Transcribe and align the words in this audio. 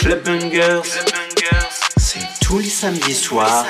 Club 0.00 0.22
Bungers, 0.22 0.82
c'est 1.96 2.20
tous 2.42 2.58
les 2.58 2.68
samedis 2.68 3.14
soirs 3.14 3.64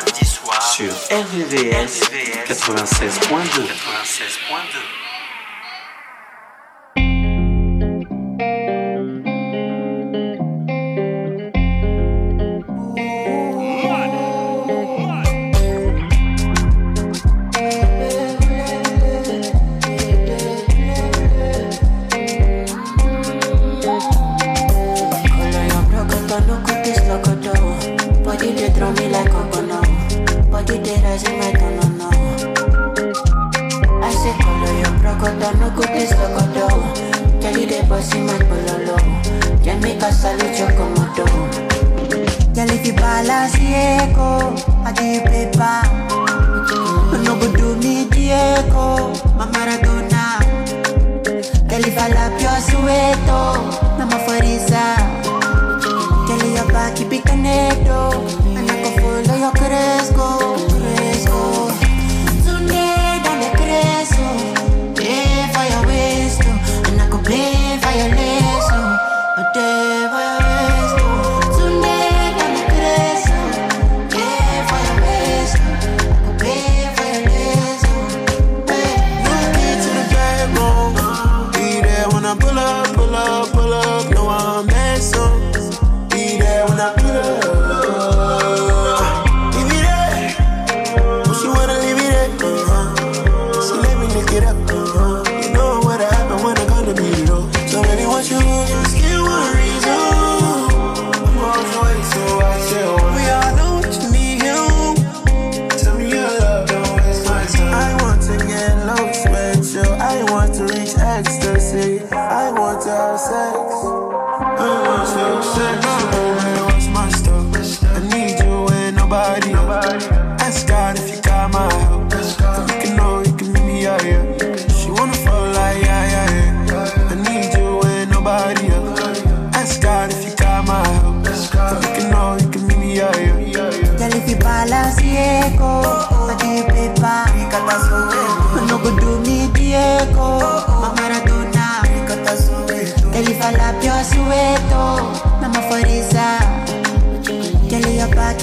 sur 0.74 0.92
RVVS 1.10 2.00
96.2. 2.48 3.68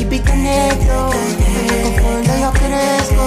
keep 0.02 0.14
it 0.14 0.26
connected. 0.26 0.88
Conforme 1.84 2.42
yo 2.42 2.52
crezco. 2.52 3.26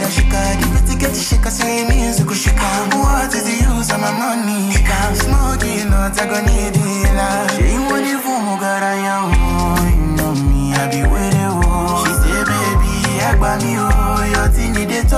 to 0.00 0.10
shake 0.10 0.34
get 0.96 1.14
shake, 2.34 2.60
I. 2.60 2.88
What 2.98 3.34
is 3.34 3.44
the 3.44 3.54
use 3.68 3.90
of 3.90 4.00
my 4.00 4.12
money? 4.12 4.72
Smoking, 5.14 5.90
not 5.90 6.18
agony. 6.18 6.71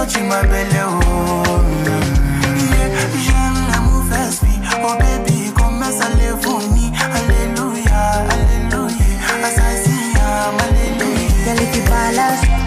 touch 0.05 0.17
in 0.21 0.29
oh 4.85 4.99
baby, 4.99 5.51
Alléluia, 7.17 8.27
alléluia. 8.29 9.05
I 9.59 9.77
see 9.83 10.13
him, 10.13 10.57
alléluia 10.65 11.45
Girl, 11.45 11.61
if 11.61 11.77
you 11.77 12.64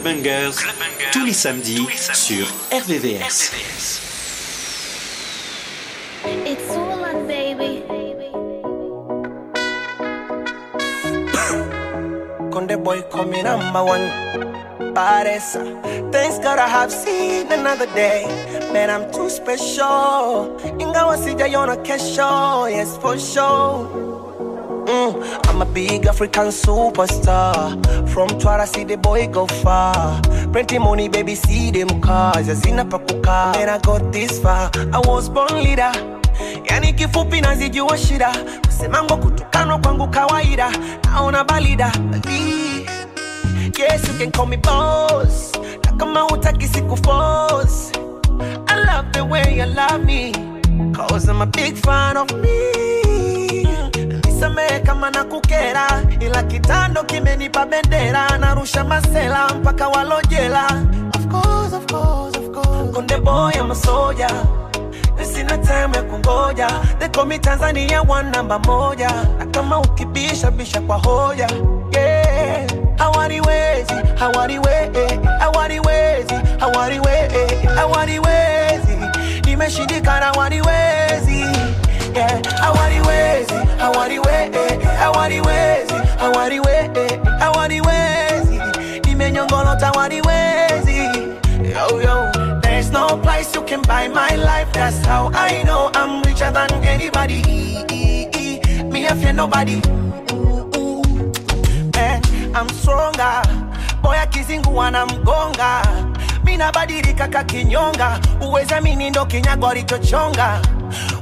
Club 0.00 0.22
Bangers, 0.22 0.54
tous 1.12 1.24
les 1.24 1.32
samedis 1.32 1.86
sur 2.14 2.46
RVVS. 2.72 3.50
It's 6.46 6.70
all 6.70 7.04
on, 7.04 7.26
baby. 7.26 7.82
Konde 12.50 12.76
boy 12.82 13.02
coming 13.12 13.44
number 13.44 13.84
one. 13.84 14.10
Baddest. 14.94 15.58
Thanks 16.12 16.38
God 16.38 16.58
I 16.58 16.68
have 16.68 16.90
seen 16.90 17.50
another 17.52 17.86
day. 17.94 18.24
Man, 18.72 18.88
I'm 18.90 19.10
too 19.12 19.28
special. 19.28 20.56
Ingawa 20.78 21.16
sijaiona 21.18 21.76
kesho, 21.76 22.70
yes 22.70 22.96
for 22.98 23.18
sure. 23.18 23.86
Mm, 24.86 25.14
I'm 25.60 25.68
a 25.68 25.72
big 25.74 26.06
African 26.06 26.46
superstar. 26.46 27.76
From 28.08 28.28
Twara, 28.40 28.66
see 28.66 28.82
the 28.82 28.96
boy 28.96 29.28
go 29.28 29.46
far. 29.46 30.18
Plenty 30.52 30.78
money, 30.78 31.06
baby, 31.10 31.34
see 31.34 31.70
them 31.70 32.00
cars. 32.00 32.48
I 32.48 32.54
seen 32.54 32.76
Yazina 32.76 32.88
pakuka. 32.88 33.54
And 33.56 33.68
I 33.70 33.78
got 33.80 34.10
this 34.10 34.40
far. 34.40 34.70
I 34.74 34.98
was 35.04 35.28
born 35.28 35.62
leader. 35.62 35.92
Yani 36.64 36.92
kifupi 36.94 37.40
nazijua 37.40 37.98
shida. 37.98 38.32
Kusemango 38.66 39.16
kutukanwa 39.16 39.78
kwangu 39.78 40.08
kawaida. 40.08 40.70
Naona 41.04 41.44
balida. 41.44 41.92
Bali. 42.10 42.86
Yes, 43.78 44.08
you 44.08 44.14
can 44.18 44.30
call 44.30 44.46
me 44.46 44.56
boss. 44.56 45.52
Na 45.84 45.92
kama 45.92 46.20
hutaki 46.20 46.68
siku 46.68 46.96
force. 46.96 47.92
I 48.66 48.76
love 48.86 49.12
the 49.12 49.24
way 49.24 49.58
you 49.58 49.66
love 49.66 50.04
me. 50.06 50.32
Cause 50.94 51.28
I'm 51.28 51.42
a 51.42 51.46
big 51.46 51.76
fan 51.76 52.16
of 52.16 52.32
me. 52.34 53.19
Nisamehe 54.40 54.80
kama 54.80 55.10
na 55.10 55.24
kukera, 55.24 55.86
ila 56.20 56.42
kitando 56.42 57.02
kimenipa 57.04 57.66
bendera, 57.66 58.38
narusha 58.38 58.84
masela 58.84 59.48
mpaka 59.54 59.88
walojela. 59.88 60.64
Of 61.14 61.26
course, 61.28 61.72
of 61.74 61.86
course, 61.86 62.36
of 62.36 62.52
course. 62.54 62.90
Konde 62.94 63.20
boy, 63.22 63.50
I'm 63.54 63.70
a 63.70 63.74
soldier. 63.74 64.28
Sina 65.22 65.58
time 65.58 65.92
ya 65.94 66.02
kungoja, 66.02 66.68
they 66.98 67.08
call 67.10 67.26
me 67.26 67.38
Tanzania 67.38 68.00
one 68.08 68.30
namba 68.32 68.58
moja, 68.64 69.10
na 69.38 69.44
kama 69.46 69.78
ukibisha 69.80 70.50
bisha 70.50 70.80
kwa 70.80 70.96
hoja. 70.96 71.46
Yeah. 71.92 72.66
Hawaniwezi, 72.96 73.94
hawaniwezi, 74.18 75.18
hawaniwezi, 75.38 76.34
hawaniwezi, 76.58 77.66
hawaniwezi, 77.76 78.96
nimeshindikana, 79.44 80.26
hawaniwezi 80.26 81.44
yeah. 82.14 82.40
Hawaniwezi, 82.60 83.54
hawaniwezi, 83.78 84.86
hawaniwezi, 84.98 85.94
hawaniwezi, 86.18 87.20
hawaniwezi, 87.38 88.60
nimenyongolota, 89.04 89.86
hawaniwezi 89.86 90.96
yo 91.70 92.02
yo. 92.02 92.30
There's 92.60 92.90
no 92.90 93.16
price 93.16 93.54
you 93.54 93.62
can 93.62 93.82
buy 93.82 94.08
my 94.08 94.36
life. 94.36 94.72
That's 94.72 95.06
how 95.06 95.30
I 95.34 95.62
know 95.64 95.90
I'm 95.94 96.22
richer 96.22 96.50
than 96.52 96.72
anybody. 96.84 97.42
Me, 98.90 99.06
I 99.06 99.14
fear 99.14 99.32
nobody. 99.32 99.80
Man, 101.94 102.22
I'm 102.54 102.68
stronger. 102.68 103.42
Boy, 104.02 104.16
akizingua 104.18 104.86
anamgonga. 104.88 105.82
Mina 106.44 106.72
badilika 106.72 107.28
kakinyonga. 107.28 108.18
Uweza 108.40 108.80
mini 108.80 109.10
ndo 109.10 109.26
kinyago 109.26 109.66
alichochonga. 109.68 110.60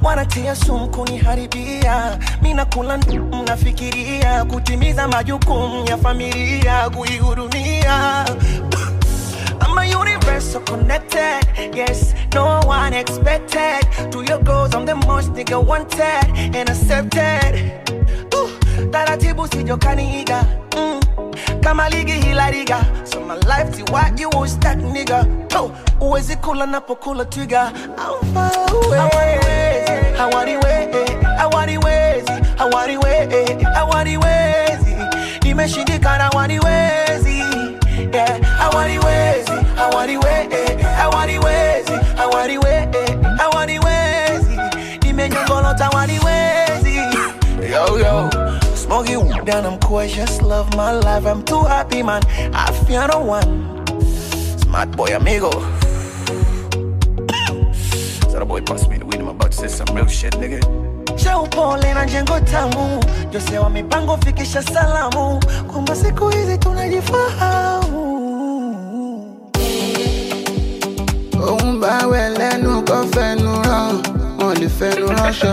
Wanatia 0.03 0.57
sumu 0.57 0.89
kuniharibia. 0.89 2.19
Mina 2.43 2.65
kula 2.65 2.99
mnafikiria 2.99 4.45
kutimiza 4.45 5.09
majukumu 5.09 5.89
ya 5.89 5.97
familia, 5.99 6.91
kuihudumia. 6.91 8.25
I'm 9.61 9.79
a 9.79 9.85
universal 10.01 10.61
connected. 10.63 11.45
Yes, 11.77 12.15
no 12.35 12.61
one 12.67 12.95
expected. 12.95 13.87
To 14.13 14.23
your 14.23 14.39
goals, 14.43 14.75
I'm 14.75 14.87
the 14.87 14.95
most 14.95 15.33
nigga 15.33 15.59
wanted 15.65 16.57
and 16.57 16.69
accepted. 16.69 17.73
Ooh, 18.35 18.51
taratibu 18.91 19.49
sijokaniiga 19.49 20.45
mm. 20.77 21.01
kama 21.61 21.89
ligi 21.89 22.13
hila 22.13 22.51
riga 22.51 22.87
so 23.05 23.21
my 23.21 23.35
life 23.35 23.71
ti 23.77 23.83
what 23.93 24.21
you 24.21 24.31
was 24.31 24.59
that 24.59 24.79
nigga 24.79 25.27
oh, 25.57 25.71
uwezi 26.01 26.37
kula 26.37 26.67
napokula 26.67 27.25
twiga 27.25 27.73
I'm 27.99 28.35
far 28.35 28.53
away 28.97 29.58
hawaniwezi 30.19 31.13
hawaniwezi 31.39 32.33
hawaniwezi 32.57 33.65
hawaniwezi 33.75 34.97
nimeshindikana 35.43 36.25
hawaniwezi 36.25 37.39
yeah 38.13 38.41
hawaniwezi 38.59 39.53
hawaniwezi 39.77 40.55
eh, 40.55 40.81
hawaniwezi 40.97 41.93
eh, 41.93 42.01
hawaniwezi 42.17 42.99
hawaniwezi 43.39 44.59
nimenyongolota 45.03 45.85
hawaniwezi 45.85 46.97
yo 47.73 47.99
yo 47.99 48.31
Smoky 48.75 49.13
down, 49.45 49.67
I'm 49.67 49.79
cool, 49.81 49.99
I 49.99 50.09
just 50.09 50.41
love 50.41 50.75
my 50.75 50.93
life. 50.93 51.27
I'm 51.27 51.43
too 51.45 51.61
happy, 51.61 52.03
man. 52.03 52.23
I 52.55 52.73
fear 52.87 53.07
no 53.07 53.21
one. 53.21 53.87
Smart 54.61 54.91
boy, 54.93 55.15
amigo. 55.15 55.51
so 58.31 58.39
the 58.39 58.47
boy 58.47 58.63
passed 58.63 58.89
me 58.89 58.97
the 58.97 59.05
weed, 59.39 59.45
I'm 59.45 59.47
about 59.47 59.53
to 59.53 59.59
say 59.59 59.69
some 59.69 59.95
real 59.97 60.07
shit, 60.07 60.33
nigga. 60.35 60.61
Cha 61.17 61.39
upole 61.43 61.95
na 61.95 62.05
jengo 62.07 62.41
tamu, 62.41 63.01
Jose 63.33 63.59
wa 63.59 63.71
mipango 63.71 64.17
fikisha 64.25 64.63
salamu, 64.63 65.41
kwamba 65.73 65.97
siku 65.97 66.29
hizi 66.29 66.59
tunajifahamu. 66.59 68.19
òun 71.49 71.81
bá 71.81 72.07
wẹ̀ 72.11 72.29
lẹ́nu 72.39 72.83
kọ́ 72.89 73.01
fẹnu 73.15 73.53
rán 73.65 73.95
wọn 74.39 74.55
lè 74.61 74.69
fẹnu 74.79 75.07
ránṣọ. 75.17 75.53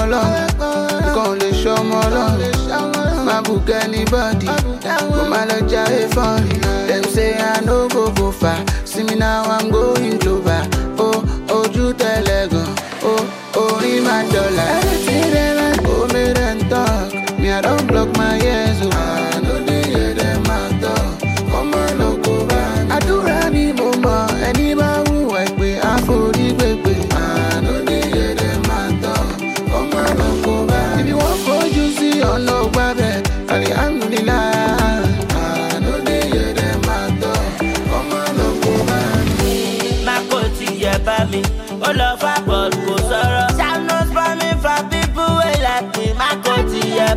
Mọ́ 0.00 0.06
lọ. 0.12 0.22
Ikàn 1.06 1.32
lè 1.40 1.48
ṣọmọ 1.62 2.00
lọ. 2.14 2.24
Má 3.26 3.36
book 3.46 3.68
anybody. 3.82 4.46
Kò 5.14 5.22
má 5.32 5.40
lọ 5.50 5.56
jáde 5.70 6.00
fọ́ọ̀rì. 6.14 6.54
Dem 6.88 7.04
say 7.14 7.32
I 7.38 7.60
no 7.66 7.88
go 7.88 8.10
go 8.16 8.30
far. 8.40 8.58
See 8.84 9.04
me 9.04 9.14
now 9.14 9.42
I'm 9.54 9.70
going 9.70 9.89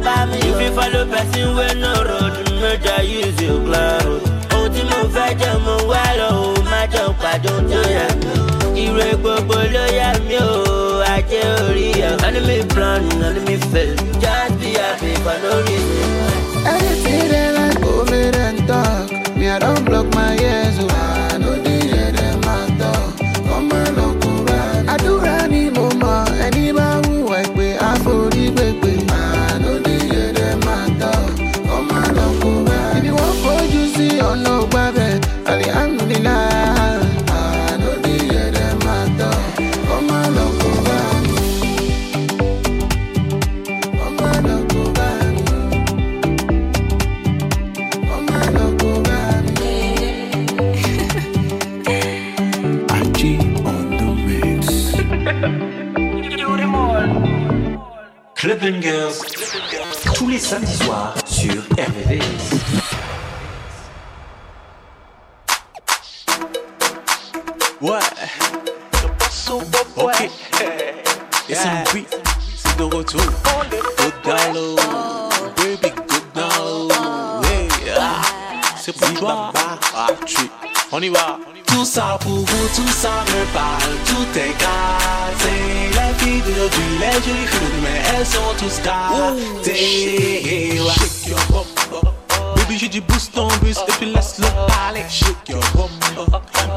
bá 0.05 0.25
mi. 0.29 0.37
If 0.49 0.59
you 0.61 0.71
follow 0.77 1.05
person 1.11 1.55
wey 1.57 1.73
no 1.83 1.93
road, 2.09 2.33
méjà 2.61 2.95
use 3.03 3.41
your 3.41 3.59
cloud. 3.65 4.21
Ohun 4.53 4.69
tí 4.73 4.81
mo 4.89 4.99
fẹ́ 5.13 5.29
jẹ́ 5.39 5.53
mo 5.65 5.75
wá 5.91 6.03
lọ, 6.19 6.29
o 6.45 6.61
má 6.71 6.81
jẹ́ 6.93 7.05
pàdé 7.21 7.49
ohun 7.51 7.65
tó 7.71 7.81
yẹ 7.95 8.07
mí. 8.19 8.31
Ire 8.83 9.09
gbogbo 9.21 9.55
ló 9.73 9.85
yẹ 9.99 10.09
mí 10.27 10.35
o, 10.47 11.01
ajé 11.13 11.41
orí 11.65 11.87
ẹ̀. 12.07 12.13
Enemy 12.27 12.57
plan, 12.73 13.01
enemy 13.27 13.55
fail, 13.71 13.95
just 14.23 14.53
be 14.59 14.69
happy 14.81 15.13
for 15.23 15.37
no 15.43 15.53
reason. 15.65 16.11
Anything 16.73 17.27
they 17.31 17.47
like, 17.57 17.79
make 18.11 18.31
them 18.37 18.57
talk. 18.67 19.35
Me, 19.37 19.49
I 19.49 19.59
don't 19.59 19.83
block 19.85 20.07
my 20.15 20.35
ears, 20.37 20.77
oh. 20.79 21.22
Girls, 58.63 59.15
tous 60.15 60.29
les 60.29 60.39
samedis 60.39 60.77
soirs 60.77 61.13
sur 61.25 61.53
RVV. 61.77 62.21
Ouais. 67.81 67.99
Ok. 69.97 70.29
Et 71.49 71.55
c'est 71.55 71.67
le 71.67 71.93
beat, 71.93 72.17
c'est 72.55 72.77
de 72.77 72.83
retour. 72.83 73.21
Good 73.97 74.13
down 74.23 74.53
low, 74.53 74.75
baby, 75.57 75.93
good 76.07 76.23
down 76.33 76.87
low. 76.87 77.41
Yeah. 77.85 78.21
C'est 78.77 78.97
pour 78.97 79.13
toi. 79.15 79.51
Ah, 79.93 80.07
tu. 80.25 80.49
On 80.93 81.01
y 81.01 81.09
va. 81.09 81.37
Tout 81.73 81.85
ça 81.85 82.17
pour 82.21 82.31
vous, 82.37 82.67
tout 82.75 82.87
ça 82.87 83.23
me 83.27 83.45
parle, 83.51 83.95
tout 84.05 84.39
est 84.39 84.53
casé. 84.57 85.55
Les 85.89 86.13
filles 86.23 86.41
d'aujourd'hui, 86.41 86.83
les 86.99 87.11
jolies 87.13 87.47
filles 87.47 87.71
demain, 87.75 87.99
elles 88.15 88.25
sont 88.25 88.53
tous 88.59 88.79
gâtées. 88.83 90.79
Ouais. 90.79 90.91
Shake 90.93 91.27
your 91.27 91.39
bum, 91.49 91.65
Baby, 92.55 92.77
j'ai 92.77 92.87
du 92.87 93.01
boost 93.01 93.37
en 93.37 93.47
bus 93.61 93.77
et 93.87 93.91
puis 93.99 94.13
laisse-le 94.13 94.47
parler. 94.67 95.03
Shake 95.09 95.49
your 95.49 95.59
bum, 95.75 95.89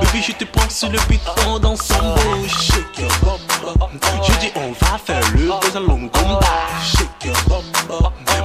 Baby, 0.01 0.23
je 0.27 0.33
te 0.33 0.45
prends 0.45 0.71
sur 0.71 0.89
le 0.91 0.99
beat, 1.09 1.21
on 1.47 1.59
danse 1.59 1.91
en 1.93 2.15
bouche. 2.15 2.59
Shake 2.73 2.99
your 2.99 3.13
bum, 3.23 3.91
Je 4.27 4.33
dis, 4.41 4.51
on 4.57 4.73
va 4.73 4.99
faire 4.99 5.21
le 5.35 5.47
buzz 5.61 5.77
à 5.77 5.81
long 5.81 6.09
combat. 6.09 6.67
Shake 6.83 7.25
your 7.27 7.37
bum, 7.49 7.65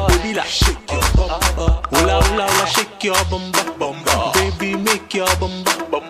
Baby, 0.09 0.33
la 0.33 0.43
shake 0.43 0.91
your 0.91 1.01
bum. 1.15 1.31
Oula, 1.93 2.19
oula, 2.19 2.45
oula, 2.45 2.65
shake 2.67 3.03
your 3.03 3.15
bum, 3.29 3.41
bum. 3.79 3.95
Baby, 4.33 4.75
make 4.75 5.13
your 5.13 5.27
bum, 5.39 5.51
bum. 5.89 6.03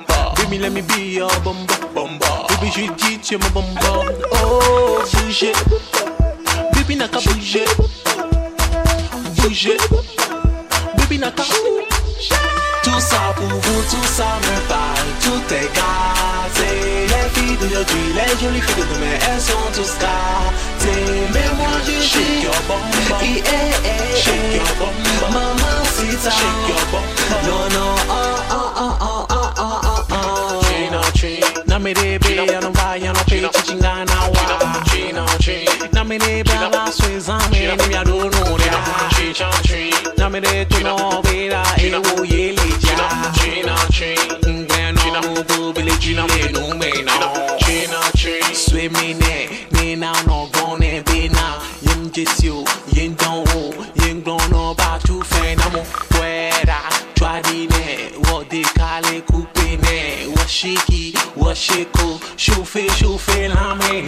Baby, 0.51 0.63
let 0.63 0.73
me 0.73 0.81
be 0.81 1.15
your 1.15 1.29
bum, 1.45 1.55
bum. 1.95 2.19
Baby, 2.19 2.71
je 2.75 2.91
dis, 2.95 3.17
tu 3.19 3.35
es 3.35 3.37
mon 3.37 3.49
bum, 3.51 3.63
bum. 3.79 4.05
Oh, 4.43 4.99
bouger. 5.13 5.53
Baby, 6.73 6.97
n'a 6.97 7.07
qu'à 7.07 7.19
bouger. 7.21 7.63
Bouger. 9.37 9.77
Baby, 10.97 11.19
n'a 11.19 11.31
qu'à 11.31 11.43
Tout 12.83 12.99
ça 12.99 13.33
pour 13.37 13.47
vous, 13.47 13.81
tout 13.89 14.07
ça 14.13 14.27
me 14.43 14.67
parle, 14.67 15.07
tout 15.23 15.53
est 15.53 15.71
gazé. 15.73 17.07
Les 17.07 17.29
filles 17.39 17.55
d'aujourd'hui, 17.55 18.11
les 18.13 18.45
jolies 18.45 18.59
filles 18.59 18.75
de 18.75 18.93
demain, 18.93 19.17
elles 19.29 19.39
sont 19.39 19.71
tous 19.73 19.93
gâtées. 20.01 21.31
Mais 21.31 21.47
moi 21.55 21.69
je 21.85 21.91
dis, 21.91 22.05
shake 22.05 22.43
your 22.43 22.61
bum 22.67 22.81
bum, 23.07 23.19
yeah, 23.23 23.37
yeah. 23.85 24.15
shake 24.17 24.55
your 24.55 24.75
bum 24.79 24.95
bum, 25.21 25.33
maman 25.33 25.83
c'est 25.95 26.17
ça, 26.17 26.29
shake 26.29 26.67
your 26.67 26.85
bum 26.91 27.01
bum. 27.29 27.47
Non 27.47 27.79
non, 27.79 27.95
oh 28.09 28.40
chin, 31.81 31.93
na 31.93 31.93
me 31.93 31.93
de 31.93 32.17
be, 32.19 32.35
ya 32.35 32.59
no 32.59 32.71
va, 32.71 32.95
ya 32.95 33.11
no 33.11 33.23
pe 33.23 33.39
chichinga 33.41 34.05
na 34.05 34.29
wa. 34.29 34.83
Chino 34.85 35.25
na 35.93 36.03
me 36.03 36.17
de 36.17 36.43
be, 36.43 36.53
la 36.53 36.91
sueza 36.91 37.37
me, 37.49 37.67
ni 37.67 37.87
mi 37.87 37.95
ado 37.95 38.29
no 38.29 38.57
de 38.57 38.69
na. 38.69 39.09
Chino 39.09 39.49
chin, 39.63 39.93
na 40.17 40.29
me 40.29 40.39
de 40.39 40.65
tu 40.65 40.83
no 40.83 41.21
be 41.21 41.47
e 41.47 41.91
wo 41.91 42.23
ye 42.23 42.51
le 42.53 42.79
ja. 42.79 43.31
Ngwe 44.47 45.11
no 45.13 45.43
bu 45.43 45.73
bile 45.73 45.97
chino 45.99 46.27
me 46.27 46.51
no 46.51 46.75
me 46.75 46.91
no. 47.03 47.57
Swe 48.53 48.89
me 48.89 49.13
ne, 49.13 49.67
ne 49.71 49.95
na 49.95 50.11
no 50.23 50.47
gone 50.51 51.01
be 51.03 51.29
na. 51.29 51.59
Yem 51.81 52.11
jesio, 52.11 52.63
yen 52.93 53.15
don 53.15 53.43
o, 53.55 53.71
yen 53.95 54.21
glon 54.21 54.49
no 54.51 54.73
ba 54.75 54.99
tu 55.03 55.21
fe 55.23 55.55
na 55.55 55.69
mo. 55.69 55.83
Fuera, 55.83 56.79
tradine, 57.15 58.11
wo 58.27 58.43
de 58.43 58.61
kale 58.61 59.21
coupe 59.21 59.77
ne, 59.81 60.27
wo 60.27 60.43
shiki, 60.45 61.10
shit 61.55 61.91
cool. 61.93 62.19
Shoe 62.37 62.63
fit, 62.63 62.91
shoe 62.91 63.17
fit, 63.17 63.51
I'm 63.51 63.81
in 63.93 64.05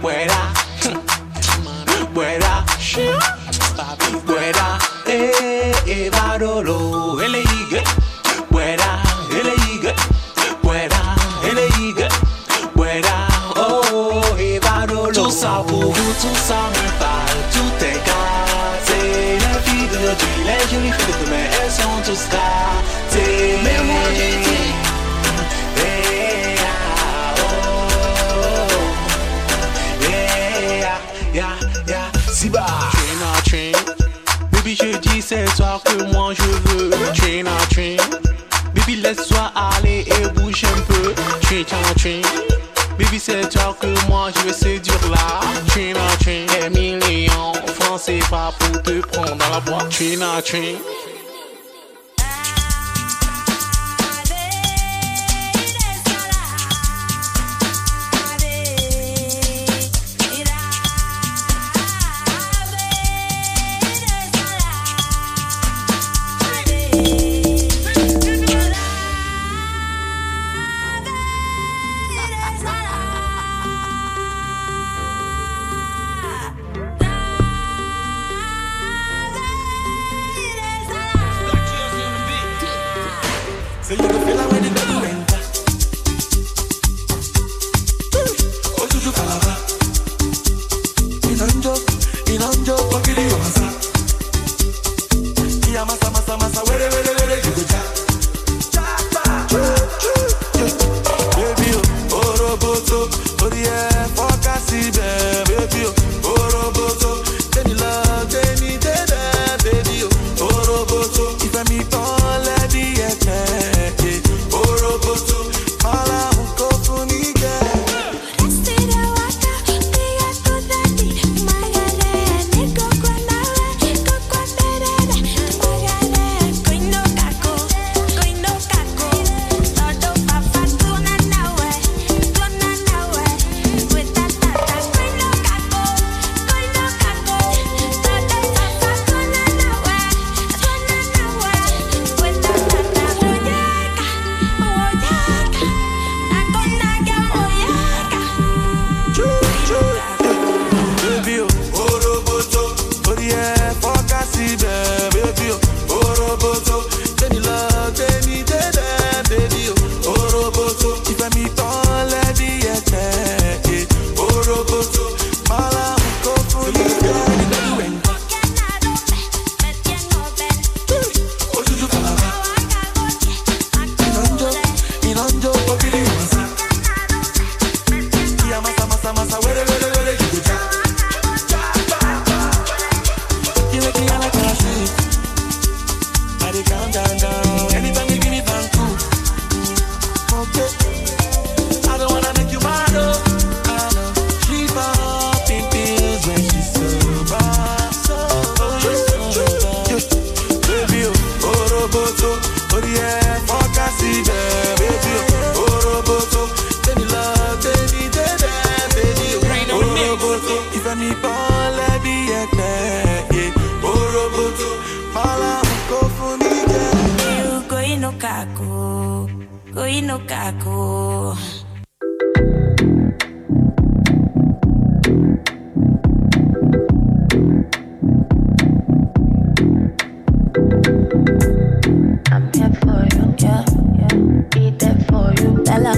Where 0.00 0.26
I, 0.28 0.52
where 2.12 2.40
I, 2.42 2.64
where 4.24 4.52
I, 4.54 4.78
eh, 5.06 5.72
eh, 5.86 6.10
barolo, 6.10 7.20
ele 7.20 7.42
iga. 7.42 7.82
Where 8.50 8.76
ele 9.30 9.54
iga. 9.74 9.94
Where 10.62 10.88
ele 11.44 11.66
iga. 11.88 12.08
Where 12.74 13.02
I, 13.04 13.52
oh, 13.56 14.36
eh, 14.38 14.58
barolo. 14.60 15.12
Tu 15.12 15.30
sa 15.30 15.62
pou, 15.62 15.92
tu 15.92 16.30
sa 16.46 16.68
me 16.70 16.86
pa, 16.98 17.24
tu 17.52 17.62
te 17.78 17.92
casses. 18.06 18.90
Les 18.90 19.60
filles 19.64 19.88
de 19.88 19.98
notre 20.06 20.26
village, 20.36 20.72
les 20.72 20.92
filles 20.92 21.24
de 21.24 21.30
mes, 21.30 21.48
elles 21.62 21.70
sont 21.70 22.02
tous 22.04 22.32
là. 22.32 22.75
Baby, 42.98 43.18
c'est 43.18 43.48
toi 43.48 43.76
que 43.80 43.88
moi 44.08 44.30
je 44.34 44.46
veux 44.46 44.52
séduire 44.52 45.10
là. 45.10 45.40
Train 45.66 45.92
à 45.94 46.16
train. 46.16 46.46
Des 46.46 46.70
millions. 46.70 47.52
Français 47.80 48.20
pas 48.30 48.52
pour 48.58 48.82
te 48.82 49.00
prendre 49.06 49.36
dans 49.36 49.50
la 49.50 49.60
boîte. 49.60 49.90
Train 49.90 50.20
à 50.20 50.40
train. 50.40 50.76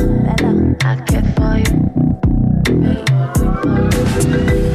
I 0.00 0.96
care 1.06 1.22
for 1.34 1.58
you. 1.58 1.74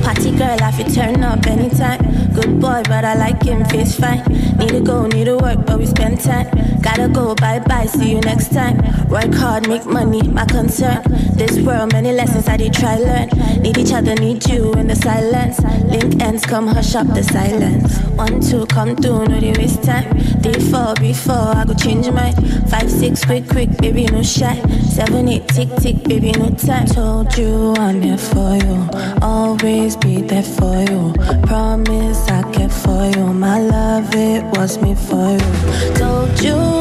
Party 0.03 0.31
girl, 0.31 0.57
I 0.61 0.71
fit 0.71 0.93
turn 0.93 1.23
up 1.23 1.45
anytime. 1.47 2.01
Good 2.33 2.59
boy, 2.59 2.81
but 2.85 3.05
I 3.05 3.15
like 3.15 3.41
him, 3.43 3.63
face 3.65 3.95
fine. 3.99 4.23
Need 4.57 4.69
to 4.69 4.81
go, 4.81 5.07
need 5.07 5.25
to 5.25 5.37
work, 5.37 5.65
but 5.65 5.79
we 5.79 5.85
spend 5.85 6.19
time. 6.19 6.47
Gotta 6.83 7.07
go, 7.07 7.33
bye 7.35 7.59
bye, 7.59 7.85
see 7.85 8.11
you 8.11 8.19
next 8.21 8.53
time. 8.53 8.77
Work 9.07 9.33
hard, 9.33 9.67
make 9.67 9.85
money, 9.85 10.21
my 10.27 10.45
concern. 10.45 11.01
This 11.33 11.57
world, 11.59 11.93
many 11.93 12.11
lessons 12.11 12.47
I 12.47 12.57
did 12.57 12.73
try 12.73 12.97
learn. 12.97 13.29
Need 13.61 13.77
each 13.77 13.93
other, 13.93 14.15
need 14.15 14.47
you 14.47 14.73
in 14.73 14.87
the 14.87 14.95
silence. 14.95 15.59
Link 15.85 16.21
ends, 16.21 16.45
come 16.45 16.67
hush 16.67 16.93
up 16.95 17.07
the 17.07 17.23
silence. 17.23 17.97
One, 18.17 18.41
two, 18.41 18.65
come 18.67 18.95
through, 18.95 19.25
no 19.25 19.39
they 19.39 19.53
waste 19.53 19.83
time. 19.83 20.17
Day 20.41 20.59
four, 20.59 20.93
before 20.95 21.55
I 21.55 21.63
go 21.65 21.73
change 21.73 22.11
my 22.11 22.31
Five, 22.73 22.89
six, 22.89 23.23
quick, 23.23 23.47
quick, 23.47 23.69
baby, 23.77 24.05
no 24.05 24.23
shy. 24.23 24.55
Seven, 24.81 25.27
eight, 25.29 25.47
tick, 25.49 25.69
tick, 25.77 26.03
baby, 26.03 26.31
no 26.31 26.49
time. 26.49 26.87
Told 26.87 27.37
you 27.37 27.73
I'm 27.77 28.01
here 28.01 28.17
for 28.17 28.55
you. 28.55 28.89
Always 29.21 29.95
be 29.95 30.21
there 30.21 30.43
for 30.43 30.81
you. 30.81 31.13
Promise 31.43 32.27
I 32.29 32.51
care 32.51 32.69
for 32.69 33.05
you. 33.15 33.33
My 33.33 33.59
love, 33.59 34.09
it 34.15 34.43
was 34.57 34.81
me 34.81 34.95
for 34.95 35.33
you. 35.33 35.93
Told 35.95 36.41
you 36.41 36.72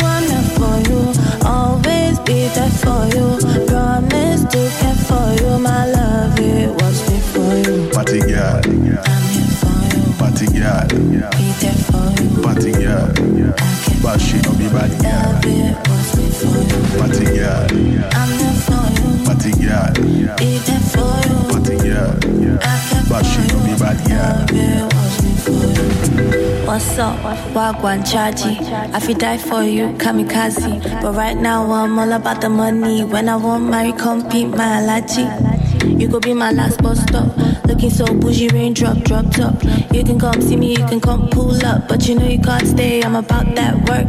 Always 1.44 2.18
be 2.20 2.48
there 2.55 2.70
for 2.70 3.07
you. 3.14 3.38
Promise 3.66 4.44
to 4.52 4.61
care 4.78 4.94
for 5.09 5.26
you. 5.42 5.59
My 5.59 5.87
love, 5.87 6.38
it 6.38 6.70
was 6.70 6.98
me 7.11 7.18
for 7.20 7.55
you. 7.70 7.90
Party 7.90 8.20
girl, 8.20 8.61
I'm 8.64 9.22
here 9.33 9.52
for 9.61 9.76
you. 9.90 10.02
party 10.18 10.46
girl, 10.46 10.87
Be 11.33 11.46
there 11.61 11.81
for 11.88 12.07
you. 12.22 12.42
party 12.42 12.72
girl. 12.72 13.09
But 14.02 14.18
she 14.20 14.37
no 14.42 14.52
be 14.55 14.68
bad 14.68 14.90
girl. 15.00 15.33
Love, 15.33 15.46
it 15.46 15.76
was 15.88 16.09
me 16.16 16.26
for 16.38 16.59
you. 16.70 16.81
Party 16.98 17.24
girl, 17.37 17.66
I'm 18.14 18.31
here 18.38 18.59
for 18.66 18.85
you. 18.96 19.09
party 19.26 19.50
girl, 19.62 19.92
Be 20.38 20.59
there 20.59 20.85
for 20.92 21.12
you. 21.28 21.37
party 21.50 21.76
girl. 21.76 22.14
But 23.09 23.22
she 23.24 23.40
no 23.48 23.59
be 23.64 23.74
bad 23.78 23.98
girl. 24.09 26.01
What's 26.72 26.98
up? 26.98 27.18
Wagwan 27.52 28.00
Chaji. 28.00 28.56
I 28.94 28.98
fi 28.98 29.12
die 29.12 29.37
for 29.37 29.62
you, 29.62 29.88
kamikaze. 29.98 31.02
But 31.02 31.14
right 31.14 31.37
now 31.37 31.70
I'm 31.70 31.98
all 31.98 32.11
about 32.11 32.40
the 32.40 32.48
money. 32.48 33.04
When 33.04 33.28
I 33.28 33.37
want 33.37 33.68
marry, 33.68 33.92
compete 33.92 34.48
my 34.48 34.80
allergy. 34.80 35.28
You 35.87 36.08
could 36.08 36.22
be 36.22 36.32
my 36.32 36.50
last 36.50 36.82
bus 36.82 37.02
stop. 37.02 37.37
Looking 37.66 37.90
so 37.90 38.06
bougie, 38.06 38.48
raindrop, 38.48 39.02
drop 39.04 39.30
top. 39.32 39.62
You 39.92 40.02
can 40.02 40.18
come 40.18 40.40
see 40.40 40.56
me, 40.56 40.70
you 40.70 40.87
can 40.87 40.98
come 40.98 41.28
pull 41.28 41.62
up. 41.62 41.88
But 41.88 42.08
you 42.08 42.14
know 42.14 42.26
you 42.26 42.40
can't 42.40 42.66
stay, 42.66 43.02
I'm 43.02 43.16
about 43.16 43.54
that 43.54 43.76
work. 43.87 44.08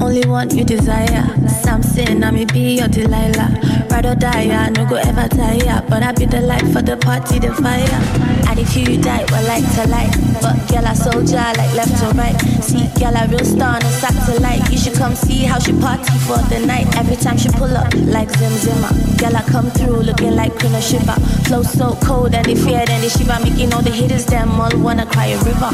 Only 0.00 0.24
one 0.24 0.56
you 0.56 0.62
desire. 0.62 1.26
Samson, 1.48 2.22
I 2.22 2.30
may 2.30 2.44
be 2.44 2.78
your 2.78 2.86
Delilah. 2.86 3.88
Ride 3.90 4.06
or 4.06 4.14
die, 4.14 4.54
I 4.54 4.70
no 4.70 4.86
go 4.88 4.94
ever 4.94 5.26
tire. 5.26 5.82
But 5.88 6.04
I 6.04 6.12
be 6.12 6.26
the 6.26 6.42
light 6.42 6.68
for 6.68 6.80
the 6.80 6.96
party, 6.96 7.40
the 7.40 7.52
fire. 7.54 8.35
If 8.58 8.74
you 8.74 8.96
die, 9.00 9.24
well, 9.30 9.46
like 9.46 9.64
to 9.74 9.86
like 9.88 10.10
But 10.40 10.56
girl, 10.68 10.86
I 10.86 10.94
soldier, 10.94 11.36
like 11.36 11.74
left 11.76 11.92
to 12.00 12.08
right. 12.16 12.36
See, 12.64 12.88
girl, 12.98 13.16
I 13.16 13.26
real 13.26 13.44
star, 13.44 13.78
no 13.80 13.88
satellite. 13.88 14.70
You 14.72 14.78
should 14.78 14.94
come 14.94 15.14
see 15.14 15.44
how 15.44 15.58
she 15.58 15.72
party 15.72 16.16
for 16.26 16.38
the 16.48 16.64
night. 16.66 16.86
Every 16.96 17.16
time 17.16 17.36
she 17.36 17.48
pull 17.50 17.76
up, 17.76 17.92
like 17.94 18.30
Zim 18.30 18.52
Zimmer. 18.52 18.88
Girl, 19.18 19.36
I 19.36 19.42
come 19.42 19.70
through 19.70 20.02
looking 20.08 20.36
like 20.36 20.54
of 20.64 20.82
Shiva. 20.82 21.20
Flow 21.44 21.62
so 21.62 21.96
cold, 22.02 22.34
and 22.34 22.46
they 22.46 22.54
fear, 22.54 22.84
then 22.86 23.00
they 23.02 23.08
shiver. 23.08 23.38
Making 23.44 23.74
all 23.74 23.82
the 23.82 23.90
haters, 23.90 24.24
them 24.24 24.60
all 24.60 24.72
wanna 24.78 25.06
cry 25.06 25.26
a 25.26 25.38
river. 25.44 25.70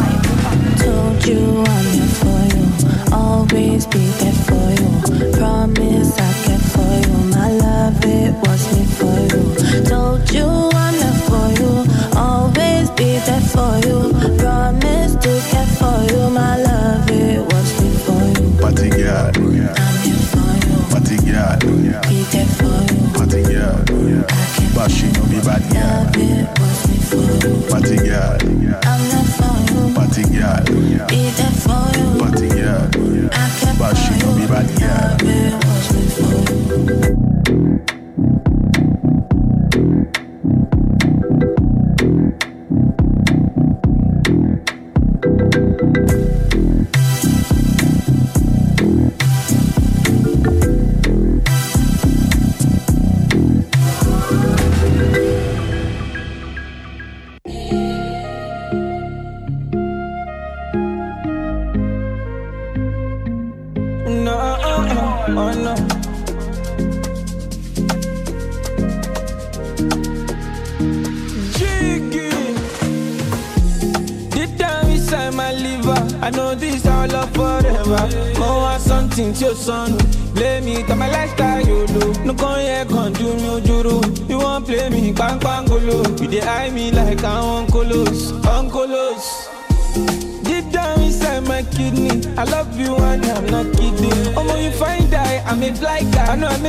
Told 0.82 1.24
you 1.26 1.62
I'm 1.64 1.86
here 1.94 2.12
for 2.18 2.40
you. 2.50 2.66
Always 3.12 3.86
be 3.86 4.04
there 4.18 4.32
for 4.46 4.68
you. 4.74 5.32
Promise 5.38 6.18
I 6.18 6.32
care 6.44 6.58
for 6.74 6.92
you. 7.06 7.18
My 7.30 7.50
love, 7.52 8.04
it 8.04 8.34
was 8.42 8.62
me 8.74 8.84
for 8.98 9.18
you. 9.30 9.84
Told 9.84 10.30
you 10.32 10.81
bad 25.44 25.62
girl. 25.72 26.06
Party 27.68 27.96
girl, 27.96 28.38
I'm 28.84 29.00
there 29.08 29.24
for 29.36 29.54
you. 29.72 29.94
party 29.94 30.22
girl, 30.22 31.06
Be 31.08 31.30
there 31.30 31.54
for 31.62 31.82
you. 31.98 32.18
party 32.18 32.48
girl. 32.48 33.30
I 33.32 33.48
care 33.58 33.74
But 33.78 33.94
she 33.94 34.14
you. 34.14 34.34
be 34.36 34.46
bad 34.46 34.68
girl. 34.78 36.01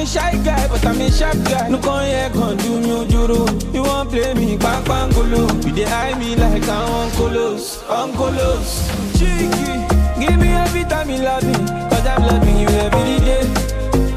A 0.04 0.06
shy 0.06 0.38
guy, 0.44 0.68
but 0.68 0.86
I'm 0.86 1.00
a 1.00 1.10
sharp 1.12 1.38
guy. 1.46 1.70
No 1.70 1.80
come 1.80 2.06
here, 2.06 2.30
come 2.34 2.58
do 2.58 2.80
me 2.80 2.88
ojoro. 2.90 3.74
You 3.74 3.84
won't 3.84 4.10
play 4.10 4.34
me, 4.34 4.58
bang 4.58 4.84
bang 4.84 5.10
golo. 5.12 5.48
You 5.66 5.72
dey 5.74 5.86
eye 5.86 6.18
me 6.20 6.36
like 6.36 6.68
I'm 6.68 7.10
uncolos, 7.10 7.80
uncolos. 7.88 8.70
Cheeky, 9.18 9.74
give 10.20 10.38
me 10.40 10.50
every 10.50 10.84
time 10.84 11.10
you 11.10 11.18
love 11.24 11.44
me, 11.44 11.54
cause 11.90 12.06
I'm 12.06 12.22
loving 12.24 12.60
you 12.60 12.68
every 12.68 13.20
day. 13.26 13.44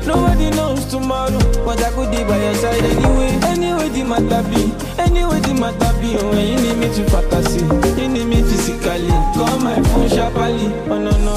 Nobody 0.07 0.51
knows 0.51 0.85
tomorrow, 0.87 1.39
but 1.65 1.83
I 1.83 1.91
could 1.93 2.11
be 2.11 2.25
by 2.25 2.39
your 2.39 2.55
side 2.55 2.83
anyway. 2.83 3.39
Anyway, 3.53 3.89
the 3.91 4.03
matter 4.05 4.43
be, 4.51 4.73
anyway, 5.01 5.41
the 5.41 5.55
matter 5.55 5.93
be. 6.01 6.17
Oh, 6.19 6.31
when 6.31 6.47
you 6.51 6.59
need 6.63 6.79
me 6.79 6.89
to 6.95 7.03
fantasy, 7.11 7.63
you 8.01 8.09
need 8.09 8.27
me 8.27 8.43
physically. 8.43 9.09
Call 9.39 9.59
my 9.61 9.81
phone 9.91 10.09
sharply, 10.09 10.67
oh 10.91 10.99
no, 10.99 11.11
no. 11.27 11.37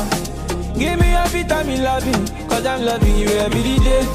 Give 0.78 1.00
me 1.00 1.08
every 1.14 1.44
time 1.44 1.70
you 1.70 1.78
love 1.84 2.06
me, 2.06 2.14
cause 2.48 2.66
I'm 2.66 2.84
loving 2.84 3.16
you 3.16 3.28
every 3.28 3.78
day. 3.86 4.08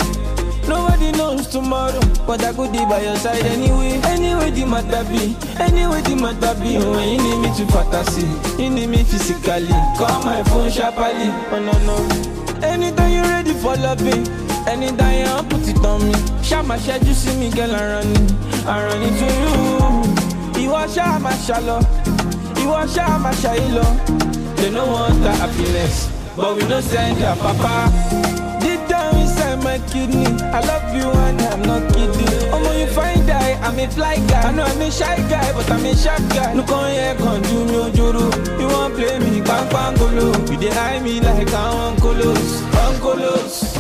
Nobody 0.68 1.12
knows 1.12 1.46
tomorrow, 1.46 2.00
but 2.27 2.42
I 2.42 2.53
could 2.53 2.72
be 2.72 2.79
by 2.79 3.03
your 3.03 3.16
side 3.16 3.44
anyway. 3.44 4.00
Anyway, 4.05 4.50
the 4.50 4.64
matter 4.64 5.05
be, 5.09 5.37
anyway, 5.61 6.00
the 6.03 6.16
matter 6.16 6.55
be. 6.61 6.79
Oh, 6.79 6.98
you 7.00 7.18
need 7.18 7.38
me 7.42 7.50
to 7.57 7.66
fantasy, 7.72 8.27
you 8.62 8.70
need 8.70 8.88
me 8.88 9.05
physically. 9.05 9.68
Call 9.98 10.22
my 10.24 10.42
phone 10.44 10.70
sharply, 10.70 11.29
oh 11.53 11.61
no, 11.61 11.72
no. 11.85 11.96
Anytime 12.66 13.12
you're 13.12 13.24
ready 13.24 13.53
for 13.53 13.77
loving, 13.77 14.27
anytime 14.66 15.18
you 15.18 15.27
want 15.27 15.50
put 15.50 15.68
it 15.68 15.85
on 15.85 16.00
me. 16.09 16.14
Shama 16.42 16.79
shed 16.79 17.07
you 17.07 17.12
see 17.14 17.37
me, 17.38 17.50
girl, 17.50 17.74
I 17.74 17.87
run 17.87 18.07
it, 18.07 18.33
I 18.66 18.85
run 18.87 19.03
it 19.03 19.14
to 19.20 19.27
you. 20.57 20.62
You 20.62 20.72
are 20.72 20.88
Shama 20.88 21.37
Shallow, 21.44 21.81
you 22.62 22.70
are 22.72 22.88
Shama 22.88 23.31
Shailo. 23.42 23.85
They 24.57 24.70
no 24.70 24.87
want 24.87 25.22
the 25.22 25.31
happiness, 25.33 26.11
but 26.35 26.57
we 26.57 26.62
don't 26.62 26.83
send 26.83 27.18
their 27.18 27.37
papa. 27.37 27.90
Deep 28.61 28.88
down 28.88 29.14
kidney, 30.07 30.27
I 30.53 30.61
love 30.61 30.95
you 30.95 31.11
and 31.11 31.40
I'm 31.40 31.62
not 31.62 31.93
kidding. 31.93 32.29
Oh, 32.53 32.61
when 32.62 32.79
you 32.81 32.87
find 32.87 33.27
die, 33.27 33.59
I'm 33.62 33.79
a 33.79 33.87
fly 33.88 34.17
guy. 34.29 34.49
I 34.49 34.53
know 34.53 34.64
I'm 34.64 34.81
a 34.81 34.90
shy 34.90 35.17
guy, 35.29 35.53
but 35.53 35.71
I'm 35.71 35.85
a 35.85 35.95
sharp 35.95 36.21
guy. 36.31 36.55
No 36.55 36.62
come 36.62 36.90
here, 36.90 37.14
come 37.17 37.43
do 37.43 37.64
me. 37.64 37.75
You 38.61 38.67
won't 38.69 38.95
play 38.95 39.19
me, 39.19 39.40
bang 39.40 39.69
bang 39.71 39.95
golo. 39.97 40.33
You 40.51 40.59
dey 40.59 40.71
eye 40.71 41.01
me 41.01 41.21
like 41.21 41.53
I'm 41.53 41.97
uncolos, 41.97 42.62
uncolos. 42.85 43.75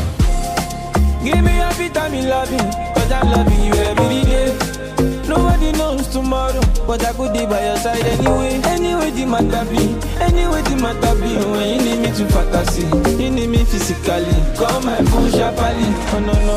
Give 1.24 1.42
me 1.42 1.56
your 1.56 1.72
vitamin 1.72 2.28
loving, 2.28 2.70
cause 2.94 3.12
I'm 3.12 3.30
loving 3.30 3.64
you 3.64 3.74
every 3.74 4.24
day. 4.24 4.73
Nobody 5.34 5.72
knows 5.72 6.06
tomorrow, 6.08 6.60
but 6.86 7.04
I 7.04 7.12
could 7.12 7.32
be 7.32 7.44
by 7.46 7.58
your 7.66 7.76
side 7.78 8.06
anyway. 8.06 8.60
Anyway, 8.70 9.10
the 9.10 9.26
matter 9.26 9.64
be, 9.70 9.82
anyway, 10.22 10.62
the 10.62 10.76
matter 10.78 11.14
be. 11.18 11.34
When 11.50 11.66
you 11.74 11.80
need 11.82 11.98
me 12.06 12.10
to 12.14 12.24
fantasy, 12.30 12.86
you 13.20 13.30
need 13.30 13.48
me 13.50 13.64
physically. 13.64 14.30
Call 14.54 14.80
my 14.82 15.02
phone 15.10 15.30
sharply, 15.34 15.90
oh 16.14 16.22
no 16.22 16.34
no. 16.46 16.56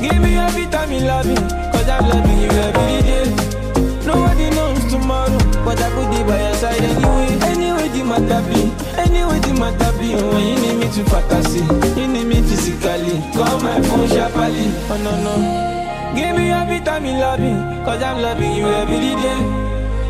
Give 0.00 0.14
me 0.22 0.34
your 0.38 0.46
vitamin 0.54 1.06
loving, 1.06 1.42
cause 1.74 1.88
I'm 1.88 2.06
loving 2.08 2.38
you 2.38 2.50
every 2.50 3.02
day. 3.02 3.26
Nobody 4.06 4.50
knows 4.54 4.84
tomorrow, 4.92 5.38
but 5.66 5.82
I 5.82 5.90
could 5.90 6.08
be 6.14 6.22
by 6.22 6.38
your 6.38 6.54
side 6.54 6.80
anyway. 6.80 7.34
Anyway, 7.50 7.88
the 7.88 8.04
matter 8.06 8.42
be, 8.46 8.62
anyway, 8.94 9.40
the 9.40 9.52
matter 9.58 9.90
be. 9.98 10.14
When 10.14 10.46
you 10.46 10.56
need 10.62 10.76
me 10.78 10.86
to 10.94 11.02
fantasy, 11.10 11.66
you 12.00 12.06
need 12.06 12.26
me 12.30 12.42
physically. 12.46 13.18
Call 13.34 13.58
my 13.58 13.82
phone 13.82 14.06
sharply, 14.06 14.70
oh 14.86 15.00
no 15.02 15.12
no. 15.24 15.77
Give 16.14 16.36
me 16.36 16.48
your 16.48 16.64
vitamin 16.66 17.18
loving, 17.20 17.84
cause 17.84 18.02
I'm 18.02 18.22
loving 18.22 18.54
you 18.54 18.66
every 18.66 18.98
day. 18.98 19.68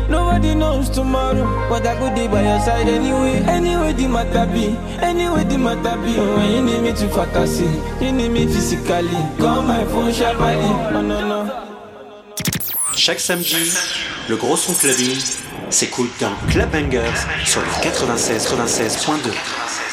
Nobody 0.09 0.55
knows 0.55 0.89
tomorrow, 0.89 1.45
but 1.69 1.85
I 1.85 1.95
could 1.99 2.15
be 2.15 2.27
by 2.27 2.41
your 2.41 2.59
side 2.61 2.87
anyway. 2.87 3.43
Anyway, 3.45 3.93
the 3.93 4.07
matter 4.07 4.45
be, 4.51 4.75
anyway, 5.01 5.43
the 5.43 5.57
matter 5.57 5.95
be. 6.01 6.17
When 6.17 6.51
you 6.51 6.61
need 6.63 6.81
oh 10.93 11.01
no 11.01 11.27
no. 11.27 11.51
Chaque 12.95 13.19
samedi, 13.19 13.71
le 14.27 14.35
gros 14.35 14.57
son 14.57 14.73
clubbing 14.73 15.15
s'écoute 15.69 16.11
dans 16.19 16.33
Club 16.49 16.71
Bangers 16.71 17.27
sur 17.45 17.61
le 17.61 17.83
96 17.83 18.47
96.2. 18.47 19.88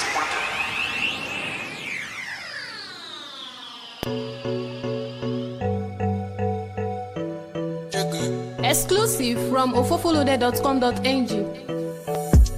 from 9.67 9.85
ofofolode.com.ng. 9.85 11.29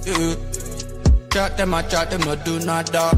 Yeah. 0.05 0.35
Chat 1.31 1.57
them, 1.57 1.73
I 1.73 1.81
chat 1.83 2.11
them, 2.11 2.21
no 2.21 2.35
do 2.35 2.59
not 2.59 2.91
doubt. 2.91 3.17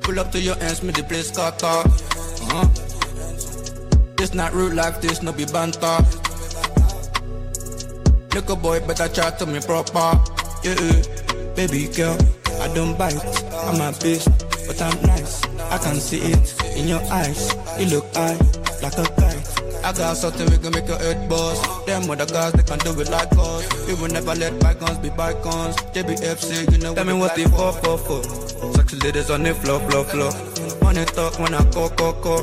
Pull 0.00 0.18
up 0.20 0.32
to 0.32 0.40
your 0.40 0.56
ends, 0.60 0.82
me 0.82 0.92
the 0.92 1.02
place 1.06 1.30
cut 1.30 1.62
off. 1.62 1.86
Uh-huh. 1.86 2.68
This 4.16 4.32
not 4.34 4.52
rude 4.54 4.74
like 4.74 5.00
this, 5.00 5.22
no 5.22 5.32
be 5.32 5.44
banter. 5.44 5.98
Little 8.34 8.56
boy, 8.56 8.80
better 8.86 9.08
chat 9.08 9.38
to 9.38 9.46
me 9.46 9.60
proper. 9.60 10.18
Yeah, 10.64 11.02
baby 11.54 11.88
girl, 11.94 12.16
I 12.60 12.68
don't 12.74 12.96
bite. 12.96 13.16
I'm 13.52 13.80
a 13.80 13.92
beast, 14.00 14.28
but 14.66 14.80
I'm 14.80 15.02
nice. 15.06 15.44
I 15.70 15.78
can 15.78 15.96
see 15.96 16.20
it 16.20 16.76
in 16.76 16.88
your 16.88 17.02
eyes. 17.12 17.54
You 17.78 17.86
look 17.96 18.14
high, 18.14 18.38
like 18.82 18.96
a 18.98 19.04
kite. 19.20 19.67
I 19.88 19.92
got 19.92 20.18
something 20.18 20.44
we 20.50 20.58
can 20.58 20.70
make 20.72 20.86
your 20.86 20.98
head 20.98 21.30
buzz. 21.30 21.56
Them 21.86 22.10
other 22.10 22.26
guys, 22.26 22.52
they 22.52 22.62
can 22.62 22.78
do 22.80 23.00
it 23.00 23.08
like 23.08 23.32
us. 23.38 23.86
We 23.86 23.94
will 23.94 24.12
never 24.12 24.34
let 24.34 24.60
bygones 24.60 24.98
be 24.98 25.08
bygones. 25.08 25.76
JBFC, 25.96 26.70
you 26.72 26.76
know 26.76 26.94
Tell 26.94 27.06
me 27.06 27.14
what 27.14 27.34
they 27.34 27.44
for, 27.44 27.72
for, 27.72 27.96
for. 27.96 28.22
Sexy 28.74 28.98
ladies 28.98 29.30
on 29.30 29.44
the 29.44 29.54
floor, 29.54 29.80
floor, 29.88 30.04
floor. 30.04 30.30
Money 30.82 31.06
talk 31.06 31.38
when 31.38 31.54
I 31.54 31.64
call, 31.70 31.88
call, 31.88 32.12
call. 32.20 32.42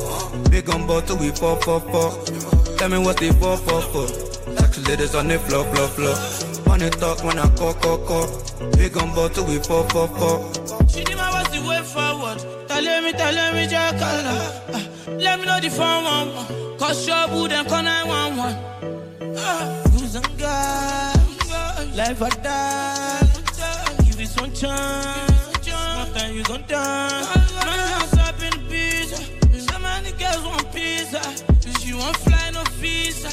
Big 0.49 0.67
on 0.71 0.87
board 0.87 1.05
till 1.05 1.17
we 1.17 1.29
fall, 1.29 1.55
fall, 1.57 1.81
fall. 1.81 2.25
Tell 2.77 2.89
me 2.89 2.97
what 2.97 3.17
they 3.17 3.29
for, 3.29 3.57
for, 3.57 3.79
for. 3.93 4.07
Sexy 4.57 4.81
ladies 4.81 5.13
on 5.13 5.27
the 5.27 5.37
floor, 5.37 5.65
floor, 5.65 5.87
floor. 5.89 6.15
Money 6.65 6.89
talk 6.89 7.23
when 7.23 7.37
I 7.37 7.47
call, 7.55 7.75
call, 7.75 7.99
call. 8.07 8.25
Big 8.71 8.97
on 8.97 9.13
board 9.13 9.35
till 9.35 9.45
we 9.45 9.59
fall, 9.59 9.83
fall, 9.89 10.07
fall. 10.07 10.51
She 10.87 11.03
did 11.03 11.15
my 11.15 11.29
what's 11.29 11.49
the 11.55 11.61
way 11.61 11.83
forward. 11.83 12.39
Tell 12.67 13.01
me, 13.03 13.11
tell 13.11 13.53
me, 13.53 13.67
Jack, 13.67 14.01
uh, 14.01 14.81
let 15.09 15.39
me 15.39 15.45
know 15.45 15.59
the 15.61 15.69
phone 15.69 16.03
one. 16.05 16.64
Cause 16.77 17.07
your 17.07 17.27
boo 17.27 17.47
them 17.47 17.65
call 17.65 17.83
911. 17.83 19.37
Uh, 19.37 19.83
who's 19.89 20.15
on 20.15 20.23
God? 20.37 21.19
Life 21.95 22.21
or 22.21 22.29
die. 22.41 23.19
Give 24.05 24.19
it 24.19 24.27
some 24.27 24.51
chance. 24.53 25.31
One 25.67 26.13
time 26.13 26.35
you 26.35 26.43
gon' 26.43 26.63
die. 26.67 27.21
My 27.65 27.77
house 27.93 28.17
up 28.17 28.41
in 28.41 28.59
pizza. 28.67 29.17
So 29.59 29.79
many 29.79 30.11
girls 30.13 30.43
want 30.45 30.71
pizza. 30.73 31.21
She 31.79 31.93
want 31.93 32.17
fly 32.17 32.51
no 32.51 32.63
visa. 32.79 33.29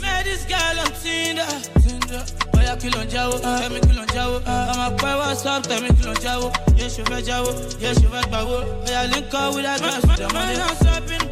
Met 0.00 0.24
this 0.24 0.44
girl 0.44 0.80
on 0.80 0.90
Tinder. 1.02 1.46
Tinder. 1.84 2.24
Oya 2.56 2.76
kí 2.76 2.88
ló 2.90 3.04
ń 3.04 3.08
jáwó, 3.12 3.38
tell 3.40 3.70
me 3.70 3.80
kí 3.80 3.92
ló 3.94 4.02
ń 4.04 4.08
jáwó. 4.14 4.40
Ọmọ 4.40 4.96
pẹ́ 4.98 5.16
WhatsApp, 5.20 5.62
tell 5.68 5.80
me 5.82 5.88
kí 5.88 6.02
ló 6.06 6.12
ń 6.14 6.20
jáwó. 6.24 6.46
Yé 6.78 6.86
ṣe 6.88 7.02
fẹ́ 7.04 7.22
jáwó, 7.28 7.50
yé 7.82 7.90
ṣe 7.94 8.06
fẹ́ 8.12 8.22
gbàwó. 8.30 8.56
Oya 8.88 9.02
link 9.12 9.34
up 9.34 9.54
with 9.54 9.64
that 9.64 9.80
girl, 9.80 10.00
the 10.16 10.32
money. 10.34 10.56
My 10.56 10.62
house 10.64 10.86
up 10.86 11.10
in. 11.10 11.27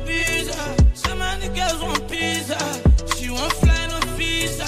Many 1.46 1.58
girls 1.60 1.82
want 1.82 2.10
pizza. 2.10 2.58
She 3.14 3.30
want 3.30 3.52
fly 3.52 3.86
no 3.86 4.00
visa. 4.16 4.66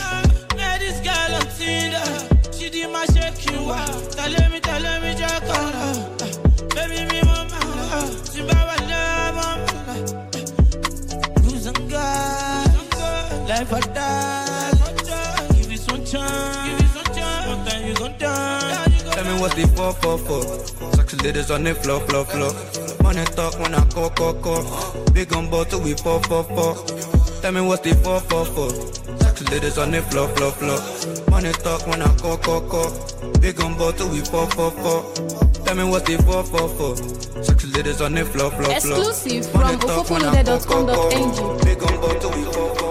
Met 0.55 0.79
this 0.79 1.01
girl 1.01 1.35
on 1.35 1.47
Tinder. 1.59 2.07
She 2.53 2.71
did 2.71 2.91
my 2.93 3.05
shaking 3.07 3.67
wow. 3.67 3.85
Tell 4.11 4.31
me, 4.51 4.61
tell 4.61 5.01
me, 5.01 5.15
Jack, 5.17 5.43
uh, 5.43 5.55
uh, 5.55 6.19
uh. 6.23 6.29
Baby, 6.77 7.05
me 7.11 7.23
mama. 7.23 7.59
She 8.31 8.43
bawa 8.43 8.77
love, 8.91 9.35
mama. 9.35 9.67
On 11.69 11.89
God? 11.89 13.49
Life 13.49 13.73
or 13.73 13.81
die. 13.93 14.71
Give 15.55 15.73
it 15.73 15.81
some 15.81 16.05
chance. 16.05 16.95
One 17.49 17.65
time 17.67 17.89
you 17.89 17.95
gon' 17.95 18.15
die. 18.19 18.89
Tell 19.11 19.25
me 19.25 19.41
what's 19.41 19.55
the 19.55 19.67
for, 19.75 19.93
for, 19.95 20.17
for. 20.19 20.97
Sexy 20.97 21.17
ladies 21.17 21.51
on 21.51 21.65
the 21.65 21.75
floor, 21.75 22.01
floor, 22.01 22.25
floor. 22.25 22.88
Money 23.09 23.25
talk 23.25 23.59
when 23.59 23.75
I 23.75 23.83
call, 23.87 24.11
call, 24.11 24.35
call. 24.35 25.03
Big 25.15 25.33
on 25.35 25.51
we 25.83 25.95
fall, 25.95 26.21
fall, 26.25 26.43
fall. 26.43 26.75
Tell 27.41 27.53
me 27.53 27.63
what's 27.63 27.81
the 27.81 27.95
fall, 28.05 28.21
fall, 28.21 28.45
fall. 28.45 28.71
Tax 29.17 29.51
ladies 29.51 29.79
on 29.79 29.93
the 29.93 30.03
floor, 30.03 30.29
floor, 30.37 30.53
floor. 30.53 30.79
Money 31.31 31.53
talk 31.53 31.87
when 31.87 32.03
I 32.03 32.15
call, 32.17 32.37
call, 32.37 32.61
call. 32.69 32.91
Big 33.41 33.59
on 33.63 33.79
we 33.79 34.21
fall, 34.21 34.47
fall, 34.49 34.71
fall. 34.73 35.15
Tell 35.65 35.75
me 35.75 35.85
what's 35.85 36.07
the 36.07 36.19
444 36.23 37.45
Six 37.45 37.65
ladies 37.75 38.03
on 38.03 38.13
the 38.13 38.27
floor, 38.27 38.51
floor, 38.51 38.65
floor 38.65 38.77
Exclusive 38.77 39.51
from 39.53 39.81
ofofolode.com.ng 39.81 41.65
Big 41.65 41.83
on 41.83 42.01
bottle, 42.03 42.31
we 42.33 42.45
444 42.45 42.88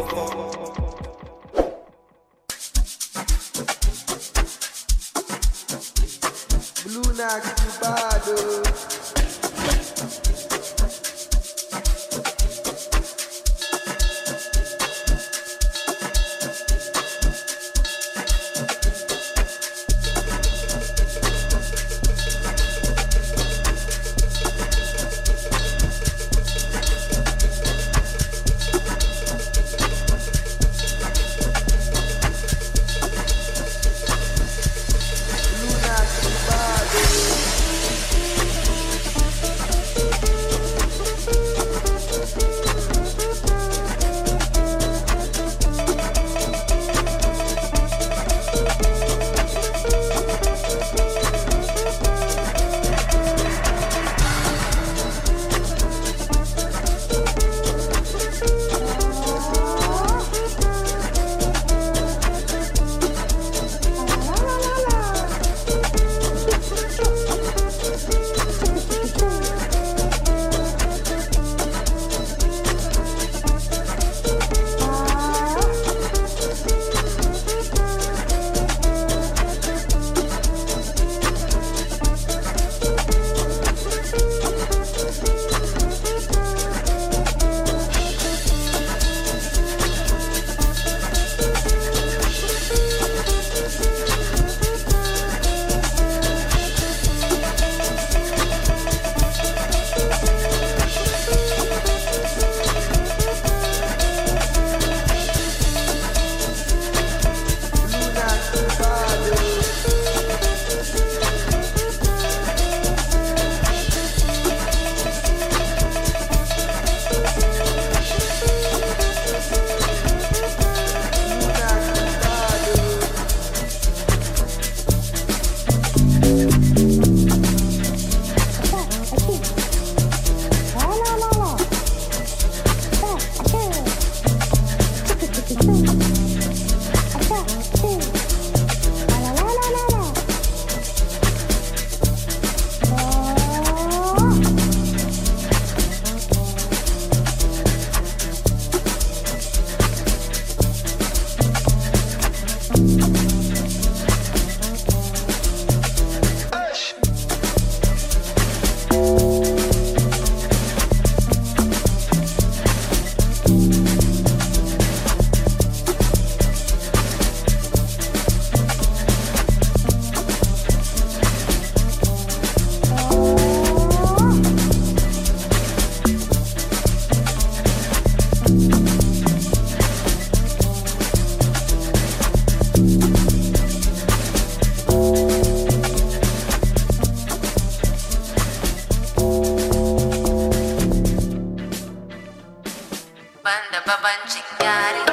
da 193.71 193.79
babancin 193.87 194.43
yare 194.61 195.03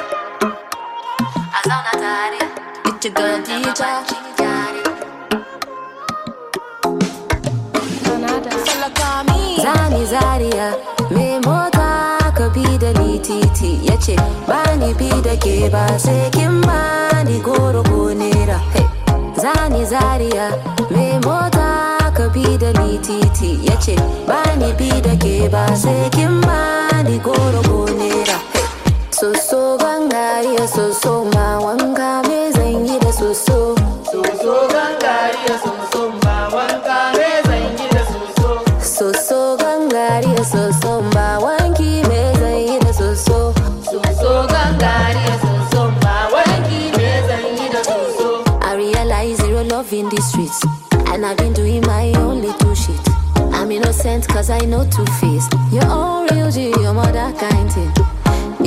a 1.57 1.59
zauna 1.67 1.91
tare 2.03 2.39
babancin 3.15 4.25
yare 4.39 4.83
Zani 9.63 10.05
Zaria 10.05 10.67
mai 11.11 11.39
mota 11.45 12.19
ka 12.37 12.49
bi 12.53 12.65
da 12.77 12.91
ni 12.99 13.19
titi. 13.19 13.79
Ya 13.87 13.95
ce 13.97 14.15
ba 14.47 14.59
ni 14.81 14.93
bi 14.99 15.09
da 15.25 15.35
ke 15.43 15.69
ba 15.71 15.85
sai 15.97 16.29
kin 16.35 16.61
ba 16.67 17.23
ni 17.27 17.39
goro 17.39 17.81
ko 17.89 18.13
nera. 18.13 18.59
Zani 19.41 19.85
Zaria 19.85 20.47
mai 20.91 21.17
mota 21.25 21.69
ka 22.17 22.25
bi 22.33 22.57
da 22.61 22.69
ni 22.81 22.97
titi. 22.99 23.49
Ya 23.67 23.75
ce 23.79 23.95
ba 24.27 24.41
ni 24.59 24.69
bi 24.79 24.89
da 25.05 25.15
ke 25.23 25.47
ba 25.53 25.65
sai 25.83 26.09
kin 26.15 26.41
ba 26.41 26.59
ni 27.07 27.17
goro 27.19 27.61
ko 27.69 27.79
nera. 27.99 28.24
Hey. 29.25 29.33
Soso 29.35 29.75
gangariya 29.77 30.67
soso 30.67 31.25
ma 31.33 31.57
wanka 31.57 32.21
me 32.27 32.51
zan 32.51 32.85
yi 32.85 32.99
da 32.99 33.11
soso. 33.11 33.73
Soso 34.05 34.67
gangariya 34.69 35.57
soso 35.63 36.11
ma 36.23 36.47
wanka 36.53 36.97
me 37.17 37.29
zan 37.47 37.77
yi 37.77 37.87
da 37.89 38.03
soso. 38.05 38.61
Soso 38.79 39.57
gangariya 39.57 40.43
soso 40.45 41.01
ba 41.13 41.39
wanki 41.41 42.03
me 42.07 42.21
zan 42.37 42.57
yi 42.67 42.79
da 42.79 42.91
soso. 42.93 43.53
Soso 43.89 44.45
gangariya 44.53 45.35
soso 45.41 45.89
ma 46.03 46.29
wanki 46.33 46.91
me 46.97 47.09
zan 47.27 47.57
yi 47.57 47.69
da 47.73 47.81
soso. 47.81 48.43
I 48.61 48.75
realize 48.75 49.37
zero 49.37 49.63
love 49.63 49.91
in 49.91 50.07
the 50.09 50.21
streets. 50.21 50.61
And 51.11 51.25
I've 51.25 51.37
been 51.37 51.53
doing 51.53 51.81
my 51.87 52.11
own 52.17 52.41
little 52.41 52.75
shit. 52.75 53.01
I'm 53.53 53.71
innocent 53.71 54.27
cause 54.27 54.51
I 54.51 54.59
know 54.59 54.85
two 54.85 55.05
face. 55.17 55.47
Your 55.71 55.87
own 55.89 56.27
real 56.27 56.51
G, 56.51 56.69
your 56.81 56.93
mother 56.93 57.33
kind 57.39 57.71
thing. 57.73 57.91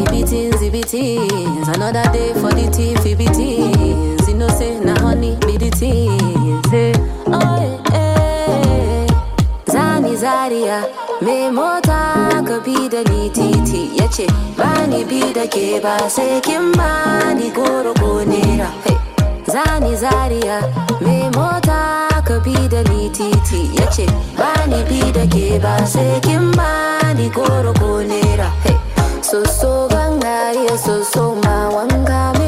Ibitins, 0.09 0.61
ibitins. 0.63 1.69
Another 1.75 2.03
day 2.13 2.33
for 2.35 2.51
the 2.53 2.71
thief, 2.73 2.99
ibitins. 3.01 4.27
You 4.29 4.35
know, 4.35 4.49
say, 4.49 4.79
na 4.81 4.95
honey, 5.01 5.37
be 5.47 5.57
the 5.59 5.71
things. 5.71 6.69
Hey, 6.71 6.93
oh, 7.27 7.83
yeah, 7.93 9.07
Zani 9.67 10.17
Zaria, 10.17 10.87
me 11.23 11.51
mota 11.51 12.43
ka 12.47 12.61
bi 12.65 12.89
da 12.89 13.03
ni 13.11 13.29
titi 13.31 13.97
ya 13.97 14.07
ce 14.09 14.27
ba 14.57 14.87
ni 14.87 15.05
bi 15.05 15.33
da 15.33 15.47
ke 15.47 15.81
ba 15.83 16.09
sai 16.09 16.41
kin 16.41 16.73
ba 16.73 17.35
ni 17.35 17.51
goro 17.51 17.93
ko 17.95 18.25
nera. 18.25 18.69
Hey. 18.85 18.97
Zani 19.47 19.95
Zaria, 19.97 20.61
me 21.01 21.29
mota 21.37 22.09
ka 22.25 22.39
bi 22.45 22.55
da 22.69 22.83
ni 22.91 23.09
titi 23.11 23.61
ya 23.79 23.87
ce 23.91 24.07
ba 24.37 24.53
ni 24.67 24.83
bi 24.89 25.11
da 25.13 25.25
ke 25.27 25.59
ba 25.63 25.85
sai 25.87 26.21
kin 26.21 26.51
ba 26.53 27.13
ni 27.17 27.29
goro 27.31 27.73
ko 27.75 28.01
nera. 28.03 28.49
Hey. 28.65 28.77
Soso 29.29 29.87
gangariya 29.93 30.77
soso 30.79 31.25
ma 31.45 31.57
wanka 31.75 32.33
me 32.39 32.48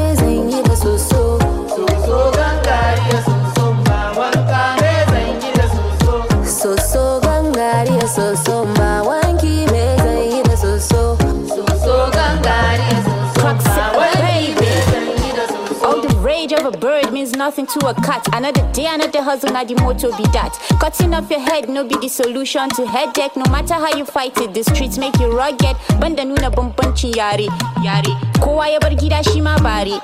bird 17.41 17.57
means 17.57 17.67
nothing 17.67 17.67
to 17.67 17.87
a 17.87 17.93
cat. 18.01 18.27
Another 18.33 18.71
day, 18.73 18.87
another 18.87 19.21
hustle, 19.21 19.51
now 19.51 19.63
the 19.63 19.75
motto 19.75 20.15
be 20.17 20.23
that. 20.31 20.53
Cutting 20.79 21.13
off 21.13 21.29
your 21.29 21.39
head, 21.39 21.69
no 21.69 21.83
be 21.83 21.95
the 21.95 22.07
solution 22.07 22.69
to 22.69 22.85
headache. 22.87 23.35
No 23.35 23.43
matter 23.51 23.73
how 23.75 23.95
you 23.95 24.05
fight 24.05 24.37
it, 24.41 24.53
the 24.53 24.63
streets 24.63 24.97
make 24.97 25.17
you 25.19 25.31
rugged. 25.31 25.75
Banda 25.99 26.23
nuna 26.23 26.51
bambancin 26.51 27.15
yare, 27.15 27.47
yare. 27.83 28.15
Kowa 28.39 28.69
ya 28.69 28.79
bar 28.79 28.91
gida 28.91 29.23
shi 29.23 29.41
ma 29.41 29.57
bare. 29.59 29.99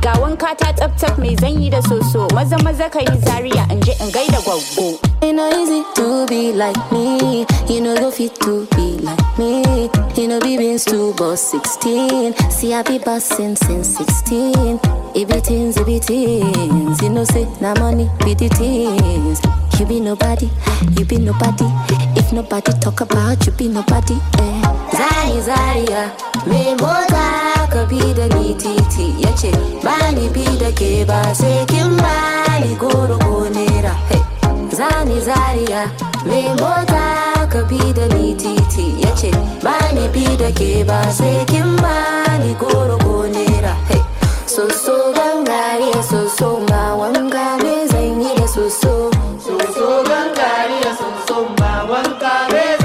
Ga 0.00 0.12
wanka 0.20 0.56
ta 0.56 0.72
tsaf 0.72 0.96
tsaf 0.96 1.18
mai 1.18 1.34
zanyi 1.36 1.70
da 1.70 1.80
soso. 1.82 2.28
Maza 2.34 2.58
maza 2.62 2.88
ka 2.88 3.00
yi 3.00 3.18
zaria 3.20 3.66
in 3.70 3.80
je 3.82 3.92
in 4.00 4.10
gaida 4.10 4.40
gwaggo. 4.44 4.98
It 5.22 5.32
no 5.32 5.48
easy 5.50 5.82
to 5.94 6.26
be 6.26 6.52
like 6.52 6.92
me. 6.92 7.46
You 7.68 7.80
know 7.80 7.96
go 7.96 8.10
fit 8.10 8.34
to 8.42 8.66
be 8.76 8.98
like 9.02 9.38
me. 9.38 9.90
You 10.14 10.28
know 10.28 10.40
be 10.40 10.56
been 10.56 10.78
to 10.78 11.12
boss 11.14 11.40
16. 11.50 12.34
See 12.50 12.72
I 12.72 12.82
be 12.82 12.98
bossing 12.98 13.56
since 13.56 13.96
16. 13.96 15.05
It 15.18 15.28
be 15.28 15.40
things, 15.40 15.76
it. 15.78 16.10
You 17.02 17.08
know 17.08 17.24
say 17.24 17.46
na 17.58 17.72
money 17.80 18.10
be 18.22 18.34
the 18.34 18.50
things. 18.50 19.40
You 19.80 19.86
be 19.86 19.98
nobody, 19.98 20.50
you 20.98 21.06
be 21.06 21.16
nobody. 21.16 21.64
If 22.20 22.34
nobody 22.34 22.72
talk 22.80 23.00
about 23.00 23.46
you, 23.46 23.52
be 23.52 23.68
nobody. 23.68 24.12
Eh. 24.12 24.62
Zani 24.92 25.40
Zaria, 25.40 26.12
me 26.46 26.74
mota 26.74 27.66
ka 27.72 27.86
da 27.88 28.26
ni 28.36 28.52
titi 28.60 29.16
yace 29.24 29.52
ba 29.82 29.96
ni 30.12 30.28
bi 30.28 30.44
da 30.60 30.70
ke 30.72 31.06
ba 31.08 31.32
sai 31.34 31.64
kin 31.64 31.96
goro 32.78 33.16
ko. 33.18 33.48
Zani 34.76 35.18
Zaria, 35.24 35.90
me 36.26 36.42
mota 36.60 37.48
ka 37.48 37.62
da 37.64 38.06
ni 38.14 38.34
titi 38.34 39.00
yace 39.00 39.30
ba 39.64 39.78
ni 39.94 40.08
bi 40.12 40.36
da 40.36 40.50
ke 40.52 40.84
ba 40.86 41.00
sai 41.10 41.42
kin 41.46 41.74
goro 42.60 42.98
ko. 42.98 43.16
Hey. 43.88 44.15
Soso 44.56 45.12
gangariya 45.12 46.02
soso 46.02 46.60
ma 46.70 46.94
wanga 46.96 47.46
me 47.62 47.86
zan 47.92 48.22
yi 48.22 48.32
da 48.38 48.46
soso. 48.48 49.10
Soso 49.44 49.88
gangariya 50.08 50.92
soso 51.00 51.44
ma 51.60 51.84
wanka 51.90 52.34
me 52.52 52.75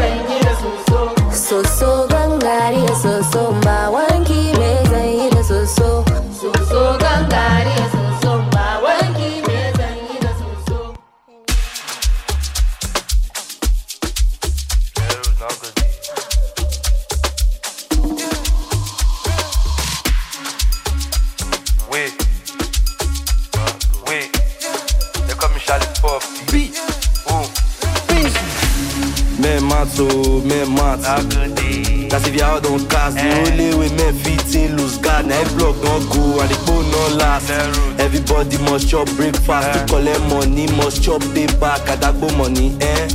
Mato, 29.91 30.41
men 30.41 30.73
mat 30.73 30.99
That's 32.09 32.27
if 32.27 32.41
out 32.41 32.65
on 32.67 32.87
cast 32.87 33.15
The 33.17 33.51
only 33.51 33.75
way 33.75 33.93
men 33.95 34.13
fit 34.13 34.55
in 34.55 34.77
lose 34.77 34.97
guard. 34.97 35.25
Now 35.25 35.43
block 35.57 35.75
don't 35.81 36.07
go 36.09 36.39
and 36.39 36.49
the 36.49 36.55
phone 36.65 36.89
no 36.91 37.17
last. 37.17 37.49
Everybody 37.99 38.57
must 38.59 38.89
chop 38.89 39.07
breakfast. 39.15 39.73
To 39.73 39.85
collect 39.87 40.21
money 40.29 40.67
must 40.77 41.03
chop 41.03 41.21
paper 41.33 41.75
Kadagbo 41.85 42.35
money 42.37 42.77
eh 42.81 43.07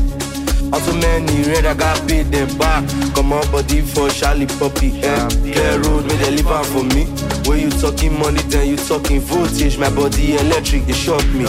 How 0.73 0.79
so 0.81 0.93
many 0.95 1.43
red 1.49 1.65
I 1.67 1.75
got 1.75 2.07
paid 2.09 2.27
them 2.27 2.49
back 2.59 2.85
Come 3.15 3.33
on 3.33 3.51
body 3.51 3.81
for 3.81 4.09
Charlie 4.11 4.47
Puppy. 4.47 5.01
eh? 5.03 5.29
Clear 5.29 5.81
road 5.83 6.07
make 6.07 6.19
they 6.21 6.31
leave 6.31 6.47
am 6.47 6.65
for 6.65 6.83
me. 6.95 7.05
When 7.49 7.61
you 7.61 7.71
talking 7.71 8.19
money 8.19 8.43
then 8.49 8.69
you 8.69 8.77
talking 8.77 9.21
voltage 9.21 9.79
My 9.79 9.91
body 9.91 10.37
electric 10.37 10.87
they 10.87 10.93
shock 10.93 11.25
me. 11.29 11.45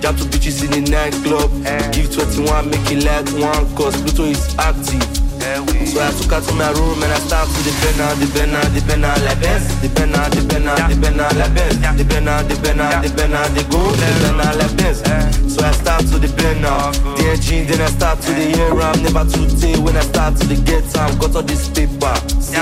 Jab 0.00 0.16
to 0.18 0.24
bitches 0.24 0.64
in 0.64 0.70
the 0.84 0.90
nightclub. 0.90 1.50
Give 1.92 2.12
21 2.12 2.70
make 2.70 2.90
it 2.90 3.04
like 3.04 3.28
one 3.40 3.74
Cause 3.76 4.00
Pluto 4.02 4.24
is 4.24 4.54
active 4.58 5.21
So 5.42 5.98
I 5.98 6.08
took 6.14 6.30
her 6.30 6.40
to 6.40 6.54
my 6.54 6.70
room 6.78 7.02
and 7.02 7.10
I 7.10 7.18
start 7.18 7.50
to 7.50 7.60
depend 7.66 7.98
on, 7.98 8.14
depend 8.22 8.54
on, 8.54 8.62
depend 8.72 9.04
on 9.04 9.18
like 9.26 9.42
Benz 9.42 9.66
Depend 9.82 10.14
on, 10.14 10.30
depend 10.30 10.70
on, 10.70 10.78
depend 10.88 11.20
on 11.20 11.34
like 11.34 11.52
Benz 11.52 11.74
Depend 11.98 12.28
on, 12.30 12.46
depend 12.46 12.80
on, 12.80 13.02
depend 13.02 13.34
on 13.34 13.50
the 13.50 13.66
go 13.66 13.90
Depend 13.90 14.38
on 14.38 14.54
like 14.54 14.70
Benz 14.78 15.02
So 15.50 15.66
I 15.66 15.74
start 15.74 16.06
to 16.14 16.22
depend 16.22 16.64
on 16.64 16.94
the 17.18 17.34
engine 17.34 17.66
Then 17.66 17.82
I 17.82 17.90
start 17.90 18.22
to 18.22 18.30
the 18.30 18.54
air 18.54 18.70
I'm 18.70 19.02
never 19.02 19.26
too 19.26 19.50
tay 19.58 19.74
when 19.82 19.98
I 19.98 20.06
start 20.06 20.38
to 20.38 20.46
the 20.46 20.56
get 20.62 20.86
time 20.94 21.10
Got 21.18 21.34
all 21.34 21.42
this 21.42 21.66
paper 21.74 22.14
See, 22.38 22.54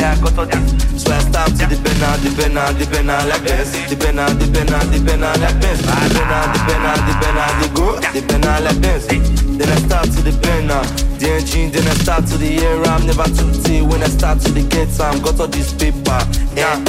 yeah, 0.00 0.16
got 0.24 0.32
all 0.40 0.48
this. 0.48 1.04
So 1.04 1.12
I 1.12 1.20
start 1.28 1.52
to 1.52 1.64
depend 1.68 2.00
on, 2.00 2.16
depend 2.24 2.56
on, 2.56 2.72
depend 2.80 3.12
on 3.12 3.28
like 3.28 3.44
Benz 3.44 3.76
Depend 3.92 4.16
on, 4.16 4.40
depend 4.40 4.72
on, 4.72 4.88
depend 4.88 5.20
on 5.20 5.36
like 5.36 5.60
Benz 5.60 5.84
Depend 5.84 6.32
on, 6.32 6.48
depend 6.56 6.80
on, 6.80 6.98
depend 7.04 7.36
on 7.36 7.52
the 7.60 7.68
go 7.76 7.86
Depend 8.10 8.46
on 8.48 8.58
like 8.64 8.80
Benz 8.80 9.04
Then 9.06 9.68
I 9.68 9.76
start 9.84 10.08
to 10.16 10.20
depend 10.24 10.72
on 10.72 11.11
the 11.22 11.30
engine 11.30 11.70
Then 11.70 11.86
I 11.86 11.94
start 11.94 12.26
to 12.26 12.36
the 12.38 12.58
air 12.58 12.82
I'm 12.84 13.06
never 13.06 13.24
too 13.24 13.52
tay 13.62 13.82
when 13.82 14.02
I 14.02 14.08
start 14.08 14.40
to 14.40 14.50
the 14.50 14.62
get 14.62 14.90
time 14.96 15.22
Got 15.22 15.40
all 15.40 15.46
this 15.46 15.72
paper, 15.72 16.18
yeah 16.54 16.82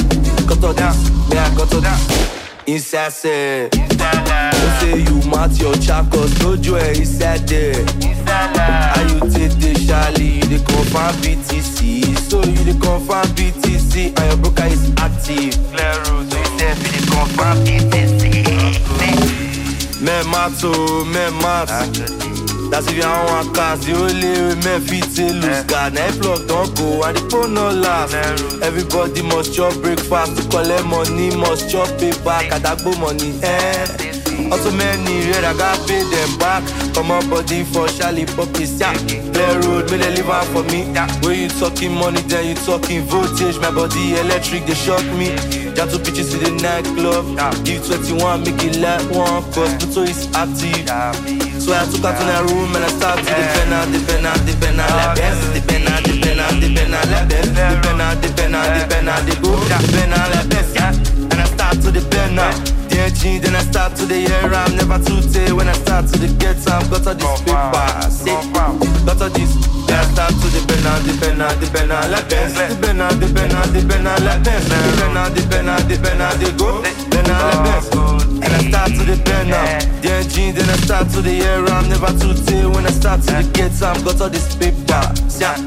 Got 0.48 0.64
all 0.64 0.74
this, 0.74 1.10
yeah, 1.30 1.56
got 1.56 1.74
all 1.74 1.82
this 1.82 2.34
Inside 2.66 3.14
say 3.14 3.70
Don't 3.70 3.90
say 4.80 5.00
you 5.00 5.22
mat 5.30 5.52
your 5.60 5.76
chakos 5.76 6.34
No 6.42 6.56
joy 6.58 6.80
inside 6.96 7.48
there 7.48 7.86
How 8.26 9.02
you 9.02 9.20
take 9.30 9.54
the 9.62 9.74
Charlie? 9.88 10.42
You 10.42 10.58
the 10.58 10.60
confirm 10.66 11.16
BTC 11.22 12.18
So 12.18 12.44
you 12.44 12.64
the 12.66 12.74
confirm 12.80 13.28
BTC 13.36 14.18
And 14.18 14.28
your 14.28 14.38
broker 14.38 14.66
is 14.66 14.92
active. 14.98 15.54
Clear 15.72 15.96
road, 16.10 16.32
so 16.32 16.38
you 16.40 16.46
say 16.58 16.74
the 16.74 17.02
confirm 17.12 17.58
BTC. 17.66 18.34
Men 20.02 20.26
mat 20.32 20.52
oh, 20.64 21.06
men 21.06 21.34
mat 21.42 22.33
That's 22.74 22.88
if 22.88 22.98
you 22.98 23.06
want 23.06 23.54
cast, 23.54 23.86
the 23.86 23.94
only 23.94 24.58
men 24.66 24.82
fit 24.82 25.06
say 25.06 25.32
lose 25.32 25.62
God. 25.70 25.94
Now 25.94 26.10
block 26.18 26.42
don't 26.48 26.76
go 26.76 27.04
and 27.04 27.16
the 27.16 27.22
phone 27.30 27.54
no 27.54 27.70
last. 27.70 28.16
Everybody 28.64 29.22
must 29.22 29.54
chop 29.54 29.78
breakfast 29.78 30.42
to 30.42 30.50
collect 30.50 30.84
money, 30.90 31.30
must 31.38 31.70
chop 31.70 31.86
pay 32.02 32.18
back. 32.26 32.50
Adagbo 32.50 32.98
money, 32.98 33.38
eh. 33.46 34.50
Also 34.50 34.72
many 34.74 35.30
red, 35.30 35.44
I 35.46 35.54
got 35.54 35.78
pay 35.88 36.02
them 36.02 36.32
back. 36.42 36.66
Come 36.96 37.12
on, 37.12 37.30
body 37.30 37.62
for 37.64 37.86
Charlie 37.90 38.26
Puppies, 38.26 38.80
yeah. 38.82 38.98
Play 39.38 39.54
road, 39.70 39.92
may 39.92 40.02
they 40.02 40.10
live 40.18 40.34
out 40.34 40.50
for 40.50 40.64
me. 40.74 40.90
When 41.22 41.46
you 41.46 41.50
talking 41.62 41.94
money, 41.94 42.22
then 42.26 42.42
you 42.48 42.56
talking 42.66 43.06
voltage. 43.06 43.60
My 43.62 43.70
body 43.70 44.18
electric, 44.18 44.66
they 44.66 44.74
shock 44.74 45.06
me. 45.14 45.30
Got 45.78 45.94
two 45.94 46.02
bitches 46.02 46.34
in 46.34 46.42
the 46.42 46.52
nightclub. 46.58 47.38
Give 47.66 47.86
21, 47.86 48.42
make 48.42 48.64
it 48.66 48.82
like 48.82 49.06
one. 49.14 49.46
Cause 49.54 49.78
Pluto 49.78 50.10
is 50.10 50.26
active. 50.34 51.53
So 51.64 51.72
I 51.72 51.86
took 51.86 52.04
out 52.04 52.20
in 52.20 52.28
a 52.28 52.44
room 52.52 52.76
and 52.76 52.84
I 52.84 52.90
started 52.90 53.24
to 53.24 53.32
depend 53.32 53.72
on, 53.72 53.90
depend 53.90 54.28
on, 54.28 54.36
depend 54.46 54.82
on, 54.82 54.90
la 55.00 55.16
best. 55.16 55.54
Depend 55.54 55.88
on, 55.88 56.04
depend 56.04 56.42
on, 56.42 56.60
depend 56.60 56.94
on, 56.94 57.10
la 57.10 57.24
best. 57.24 57.56
Depend 57.56 58.02
on, 58.02 58.20
depend 58.20 58.56
on, 58.56 58.80
depend 58.80 59.08
on, 59.08 59.26
the 59.26 59.36
go. 59.40 59.56
Depend 59.72 60.12
on, 60.12 60.28
la 60.28 60.44
best. 60.52 60.76
And 61.32 61.40
I 61.40 61.46
start 61.46 61.80
to 61.80 61.92
depend 61.94 62.38
now. 62.94 63.08
DNG, 63.08 63.42
then 63.42 63.56
I 63.56 63.60
start 63.62 63.96
to 63.98 64.06
the 64.06 64.20
year. 64.20 64.54
I'm 64.54 64.76
never 64.76 65.00
too 65.04 65.22
late 65.32 65.54
when 65.54 65.68
I 65.68 65.74
start 65.74 66.08
to 66.08 66.20
the 66.20 66.28
get 66.38 66.62
time. 66.64 66.90
Got 66.90 67.08
all 67.08 67.16
this 67.16 67.42
paper, 67.44 67.56
yeah. 68.26 69.06
Got 69.06 69.22
all 69.22 69.30
this. 69.30 69.54
Then 69.88 70.00
I 70.00 70.06
start 70.12 70.34
to 70.34 70.48
depend 70.50 70.86
on, 70.86 71.04
depend 71.06 71.42
on, 71.42 71.60
depend 71.60 71.92
on, 71.92 72.12
la 72.12 72.22
best. 72.30 72.56
Depend 72.56 73.02
on, 73.02 73.20
depend 73.20 73.54
on, 73.54 73.74
depend 73.74 74.08
on, 74.08 74.26
la 74.26 74.40
best. 74.40 74.70
Depend 74.70 75.18
on, 75.18 75.34
depend 75.34 75.70
on, 75.70 75.88
depend 75.88 76.22
on, 76.22 76.40
the 76.40 76.50
go. 76.58 76.82
Depend 76.82 77.30
on, 77.30 77.40
la 77.42 77.64
best. 77.64 77.94
And 78.44 78.54
I 78.54 78.60
start 78.70 78.92
to 78.92 79.04
the 79.04 79.16
depend 79.18 79.50
now. 79.50 79.80
DNG, 80.02 80.54
then 80.54 80.70
I 80.70 80.78
start 80.78 81.10
to 81.12 81.22
the 81.22 81.34
year. 81.34 81.66
I'm 81.66 81.90
never 81.90 82.12
too 82.20 82.34
late 82.34 82.68
when 82.74 82.86
I 82.86 82.92
start 82.92 83.22
to 83.24 83.32
the 83.32 83.44
get 83.54 83.72
time. 83.78 84.04
Got 84.04 84.22
all 84.22 84.30
this 84.30 84.56
paper, 84.56 85.04
yeah. 85.40 85.58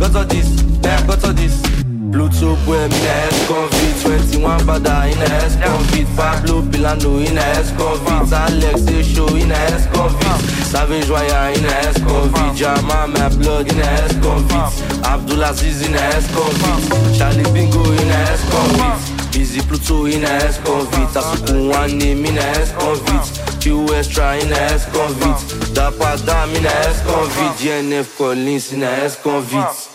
Got 0.00 0.16
all 0.16 0.24
this, 0.24 0.48
yeah. 0.82 1.06
Got 1.06 1.24
all 1.24 1.32
this. 1.32 1.73
Bluetooth 2.14 2.62
with 2.68 2.92
me 2.92 3.06
S-Convit 3.34 4.30
21 4.30 4.60
Bada 4.60 5.10
in 5.10 5.18
a 5.18 5.34
S-Convit 5.50 6.06
Pablo 6.14 6.62
Pilano 6.62 7.18
in 7.26 7.36
a 7.36 7.40
S-Convit 7.58 8.32
Alex 8.32 8.86
Show 9.10 9.26
in 9.34 9.50
a 9.50 9.54
S-Convit 9.74 10.38
Savage 10.70 11.10
Wire 11.10 11.50
in 11.58 11.64
a 11.64 11.74
S-Convit 11.90 12.54
Jama 12.54 13.08
My 13.08 13.28
Blood 13.34 13.66
in 13.72 13.80
a 13.80 13.86
S-Convit 14.06 14.70
Abdulaziz 15.02 15.82
in 15.84 15.94
a 15.94 16.02
S-Convit 16.22 17.18
Charlie 17.18 17.50
Bingo 17.52 17.82
in 17.82 18.08
a 18.08 18.20
S-Convit 18.38 19.32
Busy 19.32 19.60
Pluto 19.62 20.06
in 20.06 20.22
a 20.22 20.28
S-Convit 20.54 21.10
Asuku 21.18 21.68
One 21.68 21.98
Name 21.98 22.24
in 22.26 22.38
a 22.38 22.46
S-Convit 22.62 23.60
Q 23.60 23.92
Extra 23.92 24.36
in 24.36 24.52
a 24.52 24.60
S-Convit 24.78 25.38
Dapa 25.74 26.24
Dam 26.24 26.50
in 26.54 26.64
a 26.64 26.68
S-Convit 26.94 27.58
GNF 27.58 28.16
Collins 28.16 28.72
in 28.72 28.84
a 28.84 28.90
S-Convit 29.10 29.88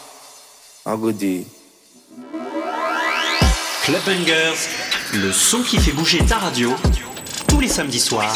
A 0.85 0.97
good 0.97 1.17
day 1.17 1.45
Club 3.89 4.03
Bangers, 4.05 4.67
le 5.15 5.31
son 5.31 5.63
qui 5.63 5.79
fait 5.79 5.93
bouger 5.93 6.19
ta 6.19 6.37
radio, 6.37 6.75
tous 7.47 7.59
les 7.59 7.67
samedis 7.67 7.99
soirs, 7.99 8.35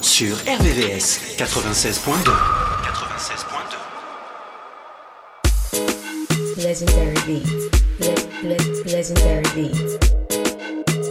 sur 0.00 0.36
RVVS 0.36 1.34
96.2. 1.36 2.30
Legendary 6.58 7.16
beat. 7.26 7.48
Le- 7.98 8.48
le- 8.48 8.92
legendary 8.92 9.42
beat. 9.56 9.98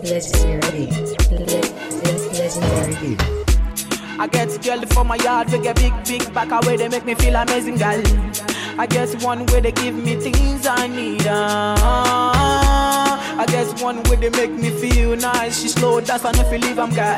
Legendary 0.03 0.85
beat. 0.87 1.31
Le- 1.31 1.45
le- 1.45 2.39
legendary 2.39 2.95
beat. 3.01 3.21
I 4.17 4.27
get 4.31 4.63
girl 4.63 4.85
for 4.93 5.03
my 5.03 5.17
yard, 5.17 5.51
we 5.51 5.59
get 5.59 5.75
big, 5.75 5.91
big 6.07 6.33
back 6.33 6.49
away, 6.49 6.77
they 6.77 6.87
make 6.87 7.05
me 7.05 7.13
feel 7.15 7.35
amazing, 7.35 7.75
girl. 7.75 8.01
I 8.79 8.87
guess 8.87 9.21
one 9.21 9.45
way 9.47 9.59
they 9.59 9.73
give 9.73 9.95
me 9.95 10.15
things 10.15 10.65
I 10.65 10.87
need. 10.87 11.27
Uh, 11.27 12.64
I 13.37 13.45
guess 13.47 13.81
one 13.81 14.01
way 14.03 14.15
they 14.15 14.29
make 14.29 14.51
me 14.51 14.69
feel 14.69 15.15
nice. 15.17 15.61
She 15.61 15.67
slow, 15.67 15.99
that's 15.99 16.23
enough 16.23 16.49
to 16.49 16.57
leave, 16.57 16.79
I'm 16.79 16.93
girl. 16.93 17.17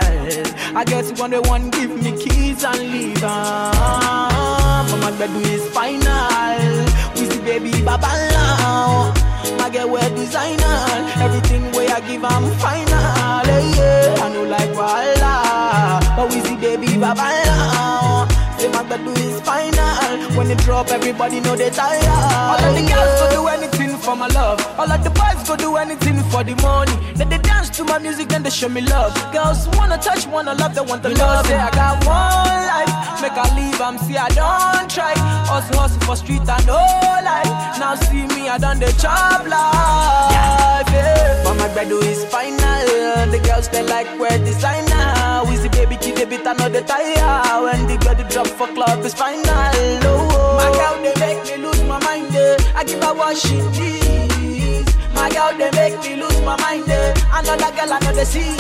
I 0.76 0.84
guess 0.84 1.12
one 1.20 1.32
way 1.32 1.40
one 1.40 1.70
give 1.70 1.92
me 1.92 2.12
keys 2.18 2.64
and 2.64 2.80
leave. 2.92 3.24
Uh, 3.24 4.88
but 4.90 4.98
my 5.00 5.12
bed 5.18 5.30
is 5.46 5.68
final. 5.70 6.86
We 7.16 7.30
see 7.30 7.42
baby 7.42 7.84
baba 7.84 8.08
now. 8.32 9.14
My 9.60 9.70
girl 9.70 9.90
wear 9.90 10.10
designer. 10.16 10.78
Everything 11.22 11.72
way 11.72 11.88
I 11.88 12.00
give, 12.02 12.24
I'm 12.26 12.50
final. 12.58 13.46
Hey, 13.46 13.72
yeah. 13.78 14.24
I 14.24 14.34
know 14.34 14.44
like 14.44 14.74
Walla. 14.76 16.00
But 16.16 16.34
we 16.34 16.42
see 16.42 16.56
baby 16.56 16.98
baba 16.98 17.30
now. 17.46 18.28
Say 18.58 18.70
my 18.70 18.82
bed 18.84 19.06
is 19.20 19.40
final. 19.42 20.36
When 20.36 20.50
it 20.50 20.58
drop, 20.60 20.90
everybody 20.90 21.40
know 21.42 21.56
they 21.56 21.70
tired. 21.70 22.04
All 22.06 22.58
of 22.58 22.74
the 22.76 22.82
girls 22.92 23.20
go 23.22 23.30
do 23.32 23.48
anything 23.48 23.87
for 24.08 24.16
my 24.16 24.28
love. 24.28 24.60
All 24.80 24.90
of 24.90 25.04
the 25.04 25.10
boys 25.10 25.40
go 25.46 25.58
do 25.58 25.76
anything 25.76 26.18
for 26.32 26.42
the 26.42 26.56
money. 26.64 26.96
Then 27.16 27.28
they 27.28 27.40
dance 27.40 27.70
to 27.78 27.84
my 27.84 28.00
music, 28.00 28.30
then 28.30 28.42
they 28.42 28.50
show 28.50 28.70
me 28.70 28.82
love. 28.82 29.12
Girls 29.34 29.68
wanna 29.76 29.98
touch, 29.98 30.26
wanna 30.28 30.54
love, 30.54 30.74
they 30.76 30.86
want 30.90 31.04
the 31.04 31.10
love. 31.10 31.46
Say 31.46 31.58
I 31.58 31.70
got 31.72 31.96
one 32.08 32.62
life, 32.72 32.94
make 33.22 33.38
I 33.44 33.48
leave, 33.58 33.82
I'm 33.82 33.98
see 33.98 34.16
I 34.16 34.30
don't 34.30 34.90
try. 34.90 35.14
Hustle, 35.52 35.80
hustle 35.82 36.02
for 36.08 36.16
street, 36.16 36.48
I 36.48 36.60
know 36.70 36.88
life. 37.32 37.52
Now 37.82 37.96
see 37.96 38.26
me, 38.34 38.48
I 38.48 38.58
done 38.58 38.80
the 38.80 38.92
job 39.04 39.46
life. 39.46 40.88
Yeah. 40.94 41.44
But 41.44 41.56
my 41.56 41.68
bed 41.76 41.92
is 41.92 42.24
final. 42.32 43.28
The 43.34 43.40
girls 43.44 43.68
they 43.68 43.84
like 43.84 44.08
wear 44.20 44.38
designer. 44.40 45.44
We 45.50 45.58
see 45.58 45.70
baby 46.18 46.30
they 46.30 46.38
bit 46.38 46.46
another 46.48 46.82
tire. 46.82 47.64
When 47.64 47.88
the 47.88 47.98
girl 47.98 48.30
drop 48.30 48.48
for 48.48 48.68
club 48.68 49.06
is 49.06 49.14
final. 49.14 49.44
Oh, 49.46 50.58
my 50.58 50.70
girl 50.78 51.02
they 51.04 51.14
make 51.20 51.44
me 51.46 51.64
lose 51.64 51.84
my 51.84 52.00
mind. 52.04 52.36
eh. 52.36 52.58
I 52.76 52.84
give 52.84 53.02
her 53.04 53.14
what 53.14 53.38
she 53.38 53.56
needs. 53.78 54.96
My 55.14 55.30
girl 55.30 55.54
they 55.58 55.72
make 55.72 56.00
me 56.02 56.16
lose 56.22 56.40
my 56.42 56.60
mind. 56.62 56.90
eh. 56.90 57.14
Another 57.34 57.72
girl 57.76 57.94
I 57.94 58.00
know 58.00 58.14
they 58.14 58.26
see. 58.26 58.56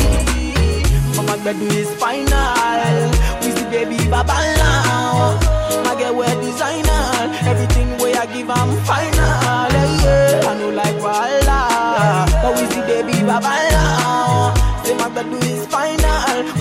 My 1.25 1.35
bed 1.43 1.57
is 1.73 1.89
final. 1.95 3.11
We 3.41 3.51
see 3.51 3.65
baby 3.69 3.97
baba 4.09 4.33
now. 4.57 5.37
My 5.83 5.95
girl 5.97 6.15
wear 6.15 6.33
designer. 6.41 7.33
Everything 7.43 7.97
way 7.97 8.13
I 8.15 8.25
give 8.27 8.49
I'm 8.49 8.77
final. 8.85 9.46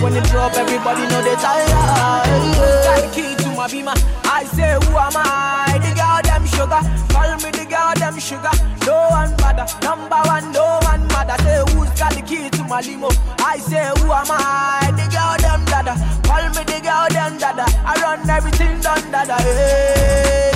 When 0.01 0.15
it 0.15 0.23
drop, 0.25 0.53
everybody 0.55 1.01
know 1.09 1.23
they 1.23 1.35
tired. 1.35 1.67
Got 1.69 3.01
the 3.01 3.09
key 3.13 3.35
to 3.43 3.49
my 3.55 3.67
beamer. 3.67 3.93
I 4.23 4.43
say 4.45 4.73
who 4.85 4.95
am 4.95 5.17
I? 5.17 5.79
The 5.81 5.91
girl 5.97 6.21
them 6.21 6.45
sugar. 6.45 6.81
Call 7.09 7.33
me 7.41 7.49
the 7.51 7.65
girl 7.65 7.93
them 7.97 8.19
sugar. 8.19 8.51
No 8.85 9.09
one 9.09 9.35
bother. 9.37 9.65
Number 9.81 10.21
one, 10.29 10.51
no 10.51 10.79
one 10.83 11.07
matter. 11.07 11.41
Say 11.43 11.59
who's 11.73 11.89
got 11.99 12.13
the 12.13 12.21
key 12.21 12.49
to 12.51 12.63
my 12.65 12.81
limo? 12.81 13.09
I 13.39 13.57
say 13.57 13.89
who 13.97 14.11
am 14.11 14.29
I? 14.29 14.93
The 14.95 15.09
girl 15.09 15.35
them 15.41 15.65
dada. 15.65 15.93
Call 16.23 16.45
me 16.55 16.63
the 16.63 16.79
girl 16.79 17.07
them 17.09 17.37
dada. 17.39 17.65
I 17.83 17.95
run 18.01 18.29
everything 18.29 18.79
done 18.81 19.11
dada. 19.11 19.41
Hey. 19.41 20.51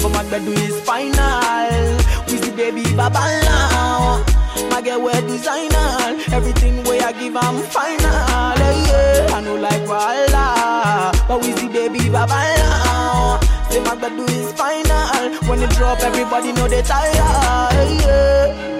But 0.00 0.10
my 0.10 0.22
bed 0.30 0.46
is 0.46 0.80
final. 0.82 1.98
We 2.28 2.38
see 2.38 2.52
baby 2.54 2.84
baba 2.94 3.18
now. 3.42 4.35
My 4.70 4.80
girl 4.82 5.02
wear 5.02 5.20
designer. 5.22 6.20
Everything 6.32 6.82
way 6.84 7.00
I 7.00 7.12
give 7.12 7.36
I'm 7.36 7.58
final. 7.74 8.56
Yeah. 8.88 9.34
I 9.36 9.40
know 9.42 9.56
like 9.56 9.86
Walla. 9.88 11.12
But 11.28 11.42
we 11.42 11.52
see 11.52 11.68
baby 11.68 12.08
baba 12.08 12.40
now. 12.58 13.40
Say 13.70 13.80
my 13.80 13.94
bed 13.94 14.18
is 14.30 14.52
final. 14.52 15.48
When 15.48 15.62
it 15.62 15.70
drop, 15.70 16.00
everybody 16.00 16.52
know 16.52 16.68
they 16.68 16.82
tired. 16.82 18.00
Yeah. 18.00 18.75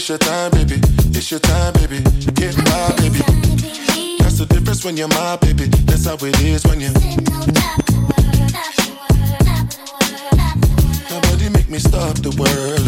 It's 0.00 0.08
your 0.08 0.16
time, 0.16 0.50
baby. 0.52 0.80
It's 1.12 1.30
your 1.30 1.40
time, 1.40 1.74
baby. 1.74 2.00
Get 2.32 2.56
my 2.56 2.88
baby. 2.96 3.20
That's 4.18 4.38
the 4.38 4.46
difference 4.48 4.82
when 4.82 4.96
you're 4.96 5.08
my 5.08 5.36
baby. 5.36 5.66
That's 5.84 6.06
how 6.06 6.14
it 6.14 6.40
is 6.40 6.64
when 6.64 6.80
you. 6.80 6.88
Nobody 11.10 11.50
make 11.50 11.68
me 11.68 11.78
stop 11.78 12.16
the 12.24 12.32
world. 12.40 12.86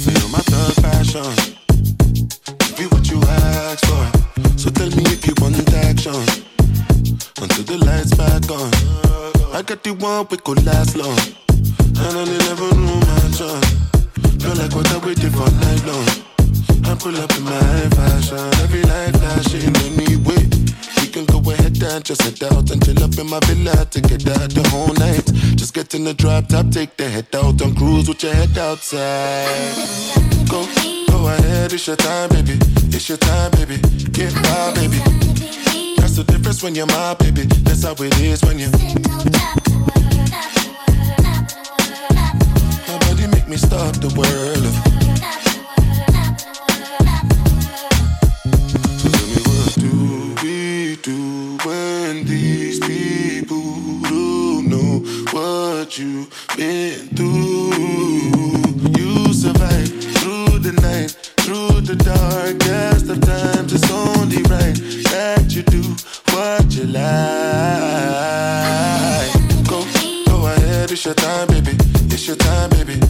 Feel 0.00 0.28
my 0.32 0.40
thug 0.48 0.74
passion. 0.80 1.28
Be 2.78 2.86
what 2.88 3.10
you 3.10 3.20
ask 3.20 3.84
for. 3.84 4.58
So 4.58 4.70
tell 4.70 4.88
me 4.88 5.04
if 5.12 5.26
you 5.26 5.34
want 5.42 5.58
action. 5.84 6.16
Until 7.42 7.64
the 7.64 7.76
lights 7.84 8.14
back 8.14 8.50
on. 8.50 8.72
I 9.54 9.60
got 9.60 9.84
you 9.84 9.92
want, 9.92 10.30
we 10.30 10.38
could 10.38 10.64
last 10.64 10.96
long. 10.96 11.49
And 12.06 12.16
I 12.16 12.24
never 12.24 12.74
knew 12.74 13.00
my 13.00 13.20
chance. 13.36 13.70
Feel 14.42 14.54
like 14.56 14.74
what 14.74 14.88
I 14.90 14.98
waited 15.04 15.32
for 15.32 15.50
night 15.64 15.82
long. 15.86 16.30
I 16.84 16.94
pull 16.96 17.16
up 17.16 17.30
in 17.36 17.44
my 17.44 17.88
fashion, 17.94 18.38
every 18.64 18.82
light 18.82 19.14
flashing 19.16 19.76
anyway. 19.86 20.42
We 21.00 21.06
can 21.08 21.24
go 21.26 21.38
ahead 21.50 21.80
and 21.82 22.04
just 22.04 22.22
head 22.22 22.42
out 22.52 22.70
and 22.70 22.84
chill 22.84 23.02
up 23.04 23.16
in 23.18 23.28
my 23.28 23.38
villa 23.46 23.84
to 23.86 24.00
get 24.00 24.26
out 24.28 24.50
the 24.50 24.66
whole 24.70 24.94
night. 24.94 25.24
Just 25.56 25.74
get 25.74 25.94
in 25.94 26.04
the 26.04 26.14
drop 26.14 26.48
top, 26.48 26.70
take 26.70 26.96
the 26.96 27.08
head 27.08 27.28
out 27.34 27.60
and 27.60 27.76
cruise 27.76 28.08
with 28.08 28.22
your 28.22 28.34
head 28.34 28.56
outside. 28.58 29.76
Go, 30.48 30.66
go 31.08 31.28
ahead, 31.28 31.72
it's 31.72 31.86
your 31.86 31.96
time, 31.96 32.30
baby. 32.30 32.58
It's 32.90 33.08
your 33.08 33.18
time, 33.18 33.50
baby. 33.52 33.76
Get 34.10 34.32
wild, 34.42 34.74
baby. 34.74 34.98
That's 35.96 36.16
the 36.16 36.24
difference 36.26 36.62
when 36.62 36.74
you're 36.74 36.86
my 36.86 37.14
baby. 37.14 37.42
That's 37.62 37.84
how 37.84 37.92
it 37.92 38.18
is 38.20 38.42
when 38.42 38.58
you. 38.58 39.59
Me 43.50 43.56
stop 43.56 43.94
the 43.96 44.06
world. 44.14 44.64
So 49.00 49.08
tell 49.10 49.26
me 49.26 49.40
what 49.50 49.74
do 49.74 49.94
we 50.40 50.96
do 51.02 51.58
when 51.66 52.24
these 52.26 52.78
people 52.78 53.62
don't 54.02 54.68
know 54.68 55.02
what 55.32 55.98
you've 55.98 56.30
been 56.56 57.08
through? 57.16 57.72
You 58.96 59.34
survive 59.34 59.90
through 60.18 60.60
the 60.60 60.72
night, 60.80 61.10
through 61.40 61.80
the 61.80 61.96
darkest 61.96 63.10
of 63.10 63.20
times. 63.20 63.72
It's 63.72 63.90
only 63.90 64.42
right 64.44 64.76
that 65.10 65.46
you 65.50 65.62
do 65.64 65.82
what 66.32 66.72
you 66.72 66.84
like. 66.84 67.10
Go, 69.66 69.82
go 70.26 70.46
ahead, 70.46 70.92
it's 70.92 71.04
your 71.04 71.14
time, 71.14 71.48
baby. 71.48 71.76
It's 72.14 72.28
your 72.28 72.36
time, 72.36 72.70
baby. 72.70 73.09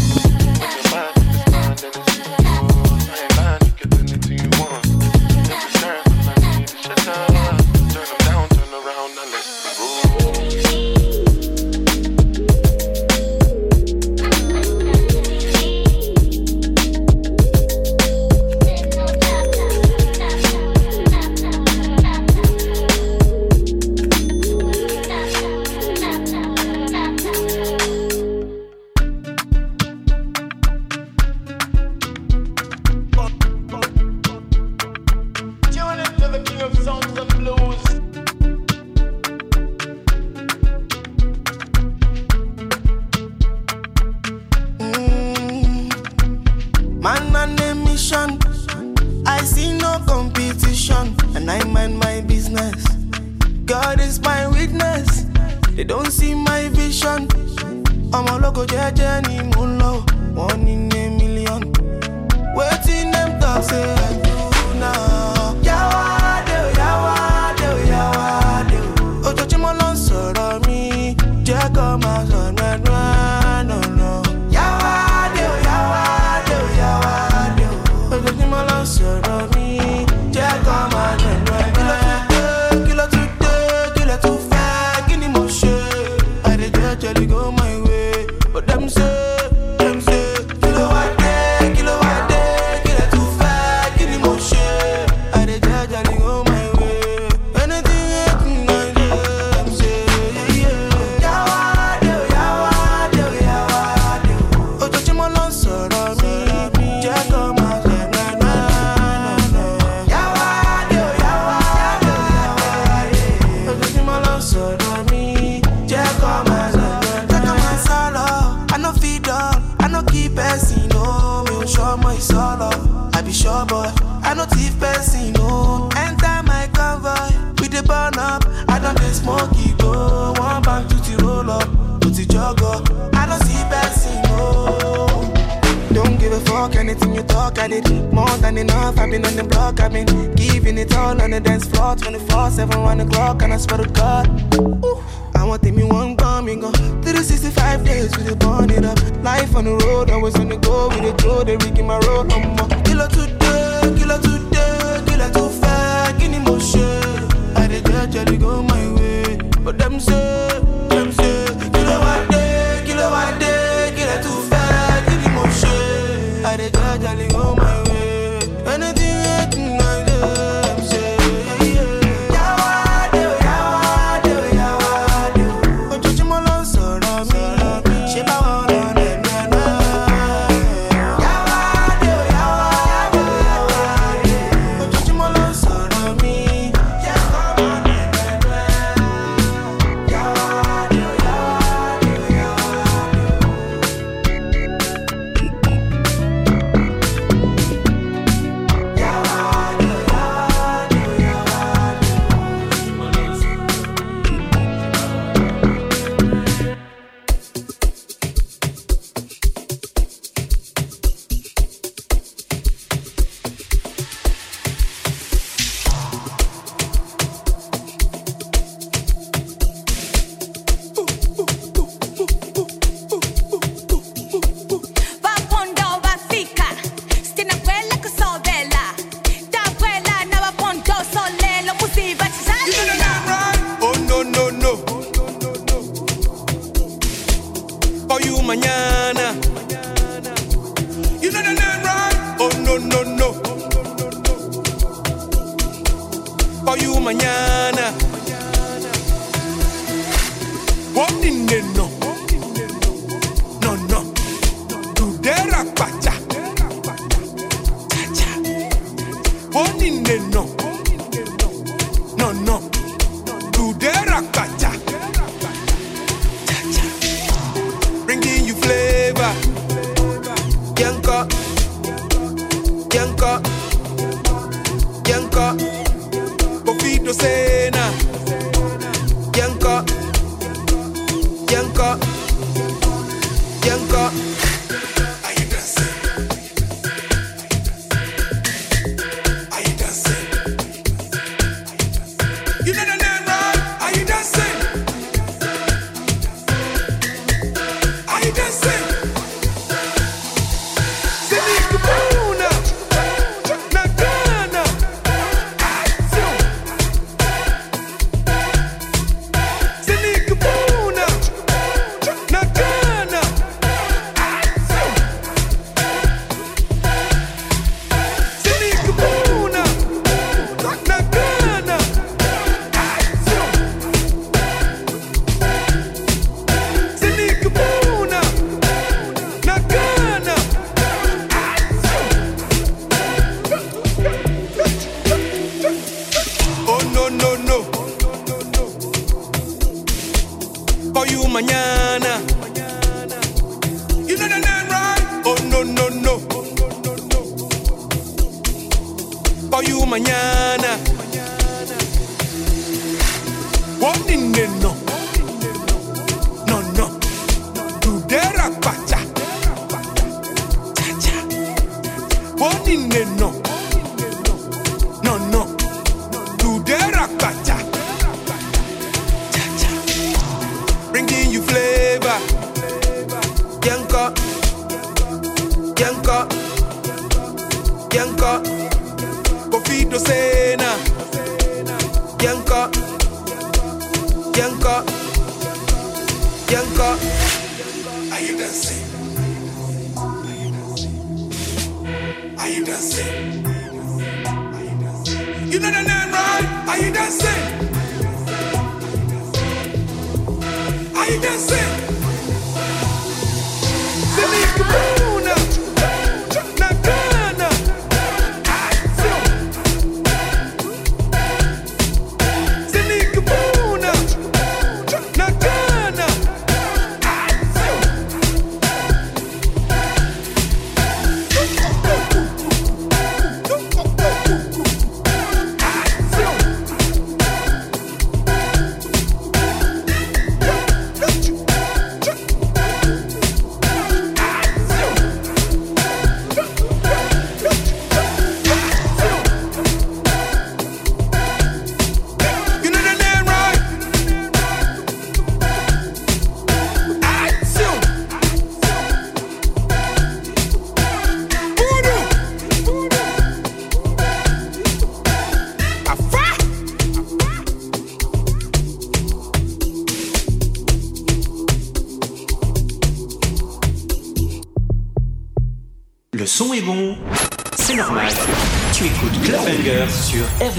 You 137.73 137.81
talk, 137.81 137.91
I 137.91 137.99
did 138.01 138.13
more 138.13 138.37
than 138.37 138.57
enough. 138.57 138.97
I've 138.99 139.09
been 139.09 139.25
on 139.25 139.35
the 139.35 139.43
block, 139.43 139.79
I've 139.79 139.91
been 139.93 140.05
giving 140.35 140.77
it 140.77 140.93
all 140.95 141.21
on 141.21 141.31
the 141.31 141.39
dance 141.39 141.65
floor 141.67 141.95
24 141.95 142.51
7 142.51 142.81
1 142.81 142.99
o'clock, 143.01 143.41
and 143.43 143.53
I 143.53 143.57
swear 143.57 143.77
to 143.83 143.89
God. 143.89 144.27
Ooh, 144.55 145.03
I 145.35 145.43
want 145.45 145.63
me 145.63 145.83
one 145.83 146.15
gone, 146.15 146.45
me 146.45 146.55
go 146.55 146.71
365 146.71 147.85
days, 147.85 148.15
we 148.17 148.23
dey 148.23 148.35
burn 148.35 148.69
it 148.69 148.85
up. 148.85 148.97
Life 149.23 149.55
on 149.55 149.65
the 149.65 149.75
road, 149.85 150.09
always 150.11 150.35
on 150.35 150.49
the 150.49 150.57
go, 150.57 150.89
we 150.89 151.01
dey 151.01 151.13
go, 151.23 151.43
they 151.43 151.57
rigging 151.57 151.87
my 151.87 151.97
road, 151.99 152.31
um, 152.33 152.57
Kilo 152.83 153.07
today, 153.07 153.81
kilo 153.97 154.17
today, 154.19 155.03
kilo 155.07 155.31
too 155.31 155.49
fast, 155.61 156.19
mo 156.45 156.57
ṣe. 156.57 157.57
I 157.57 157.67
dey 157.67 157.81
jejely 157.81 158.39
go 158.39 158.61
my 158.63 158.93
way, 158.93 159.37
but 159.63 159.77
them 159.77 159.99
say, 159.99 160.61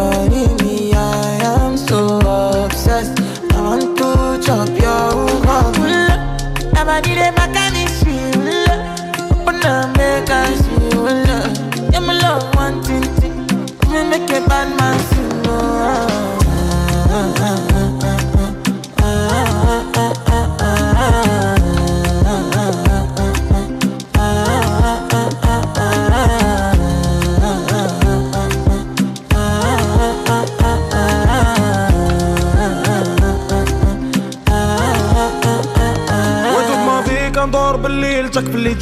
turning 0.00 0.56
me 0.64 0.94
on. 0.94 1.29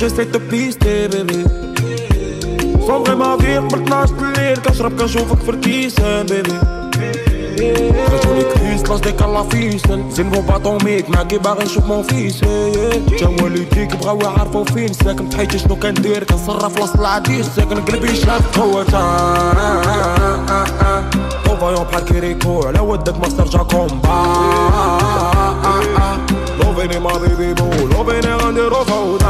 ستريت 0.09 0.37
بيستي 0.37 1.09
بيبي 1.09 1.45
صغري 2.87 3.15
ما 3.17 3.37
فيه 3.37 3.59
قبل 3.59 3.83
12 3.83 4.15
الليل 4.21 4.57
كنشرب 4.57 5.01
كنشوفك 5.01 5.39
في 5.39 5.51
الكيسان 5.51 6.27
بيبي 6.27 6.59
خرجوني 8.09 8.43
كريس 8.43 8.83
لاش 8.91 9.01
ديك 9.01 9.23
الله 9.23 9.43
فيسن 9.43 10.11
زيمهم 10.11 10.47
باطوميك 10.47 11.11
معاكي 11.11 11.39
باغي 11.39 11.65
نشوف 11.65 11.87
مون 11.87 12.03
فيس 12.03 12.41
جا 13.21 13.27
والديك 13.43 13.97
بغاو 13.97 14.21
يعرفو 14.21 14.65
فين 14.65 14.93
ساكن 14.93 15.29
بحيتي 15.29 15.59
شنو 15.59 15.77
كندير 15.77 16.25
كنصرف 16.25 16.81
وسط 16.83 17.01
العديس 17.01 17.47
ساكن 17.57 17.81
قلبي 17.81 18.17
شاف 18.17 18.59
قوتها 18.59 19.51
طوفايون 21.45 21.85
بحال 21.85 22.05
كيريكو 22.05 22.63
على 22.67 22.81
ودك 22.81 23.21
ما 23.21 23.29
سرجا 23.29 23.59
كومبا 23.59 24.19
Love 26.59 26.81
in 26.81 27.03
my 27.03 27.19
baby 27.19 27.55
bo 27.55 27.69
love 27.69 28.09
in 28.09 28.27
under 28.27 28.69
the 28.69 28.85
coat. 28.85 29.23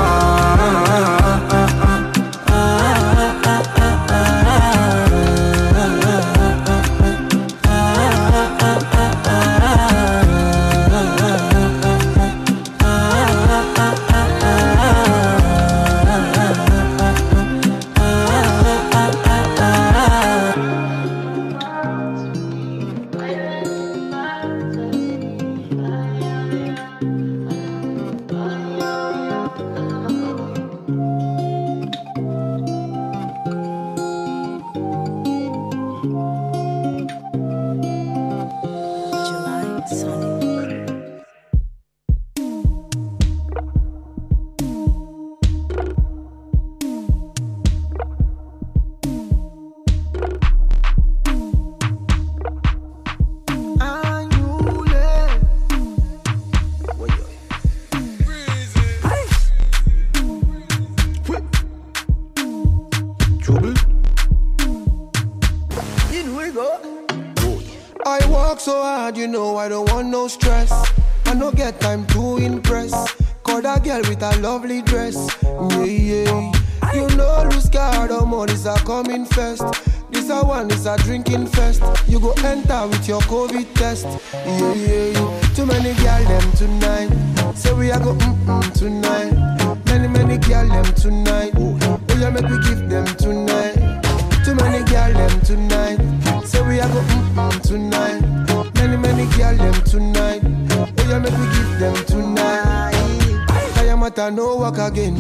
Kayamata 104.29 104.35
no 104.37 104.57
work 104.59 104.79
again. 104.79 105.17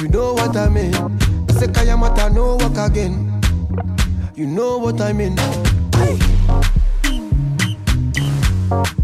You 0.00 0.08
know 0.08 0.32
what 0.32 0.56
I 0.56 0.68
mean. 0.70 0.92
Say 1.50 1.66
Kayamata 1.66 2.32
no 2.32 2.56
work 2.56 2.78
again. 2.78 3.40
You 4.34 4.46
know 4.46 4.78
what 4.78 5.00
I 5.00 5.12
mean. 5.12 5.36
Yeah, 8.66 8.94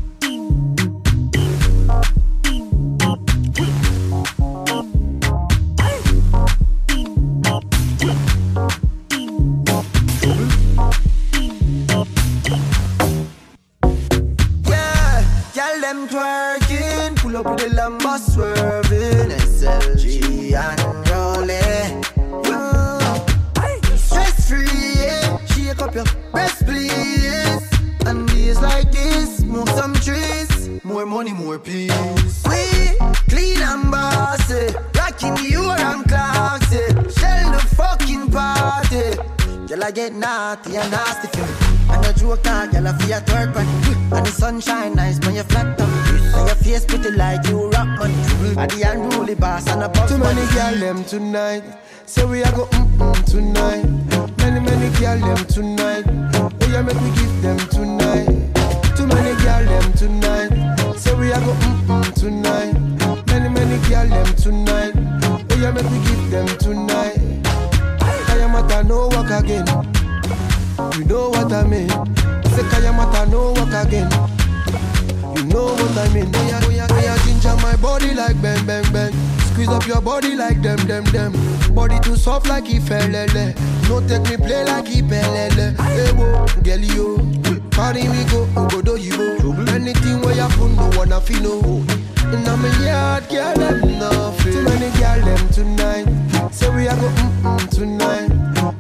A 93.11 93.19
yard 93.21 93.29
girl, 93.29 93.55
them 93.57 93.99
nothing. 93.99 94.53
Too 94.53 94.63
many 94.63 94.91
girl 94.99 95.21
them 95.25 95.49
tonight. 95.51 96.07
Say 96.55 96.71
we 96.71 96.87
are 96.87 96.95
go 96.97 97.09
mm 97.09 97.43
mm 97.43 97.69
tonight. 97.75 98.31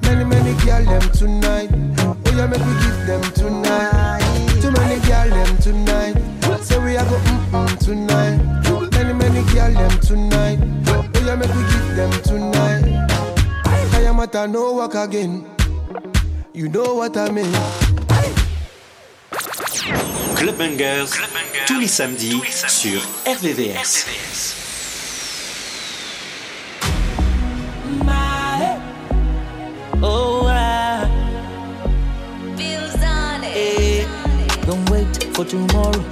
Many 0.03 0.25
many 0.25 0.53
girl 0.65 0.85
them 0.85 1.11
tonight. 1.11 1.71
Oh 1.99 2.17
yeah, 2.37 2.47
make 2.47 2.61
we 2.61 2.73
give 2.79 3.07
them 3.07 3.23
tonight. 3.35 4.21
Too 4.63 4.71
many 4.71 5.01
girl 5.07 5.29
them 5.31 5.57
tonight. 5.59 6.63
Say 6.63 6.79
we 6.79 6.97
are 6.97 7.05
go 7.11 7.17
mm 7.19 7.51
mm 7.51 7.79
tonight. 7.85 8.39
Many 8.93 9.13
many 9.15 9.43
girl 9.53 9.73
them 9.73 9.99
tonight. 10.01 10.59
Oh 10.87 11.05
yeah, 11.27 11.35
make 11.35 11.53
we 11.53 11.63
give 11.73 11.97
them 11.97 12.13
tonight. 12.23 12.85
Kayamata 13.91 14.49
no 14.49 14.75
work 14.75 14.95
again. 14.95 15.45
You 16.53 16.69
know 16.69 16.95
what 16.95 17.17
I 17.17 17.31
mean. 17.31 17.53
Club 20.37 20.57
Bangers, 20.57 21.09
tous 21.67 21.79
les 21.79 21.87
samedis 21.89 22.41
sur 22.69 23.01
RVVS. 23.27 24.07
Oh, 30.03 30.47
ah. 30.49 31.07
Eh, 33.53 34.05
Don't 34.67 34.89
wait 34.91 35.25
for 35.35 35.45
tomorrow. 35.45 36.03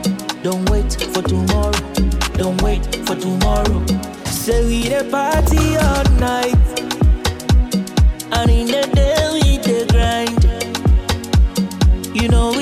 Don't 0.43 0.69
wait 0.71 0.93
for 1.15 1.23
tomorrow. 1.23 1.73
Don't 2.37 2.61
wait 2.63 2.85
for 3.07 3.17
tomorrow. 3.17 3.85
Say 4.27 4.65
we 4.67 4.89
the 4.89 5.05
party 5.11 5.77
all 5.77 6.05
night. 6.19 6.57
And 8.33 8.51
in 8.51 8.67
the 8.67 8.87
day 8.95 9.29
we 9.33 9.59
the 9.59 9.87
grind. 9.91 10.45
You 12.15 12.29
know 12.29 12.58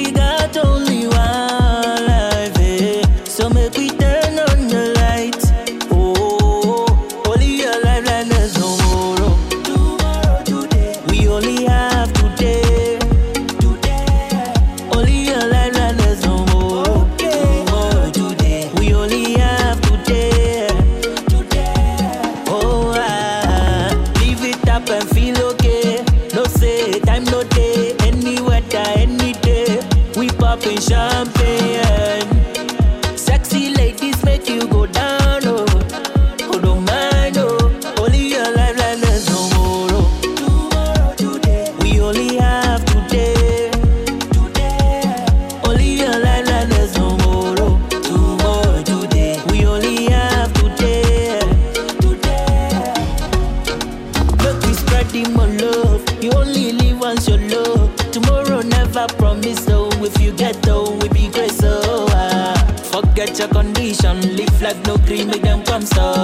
condition, 63.96 64.36
live 64.36 64.62
life 64.62 64.86
no 64.86 64.96
cream, 64.98 65.28
make 65.28 65.42
them 65.42 65.62
come 65.64 65.82
stop, 65.82 66.15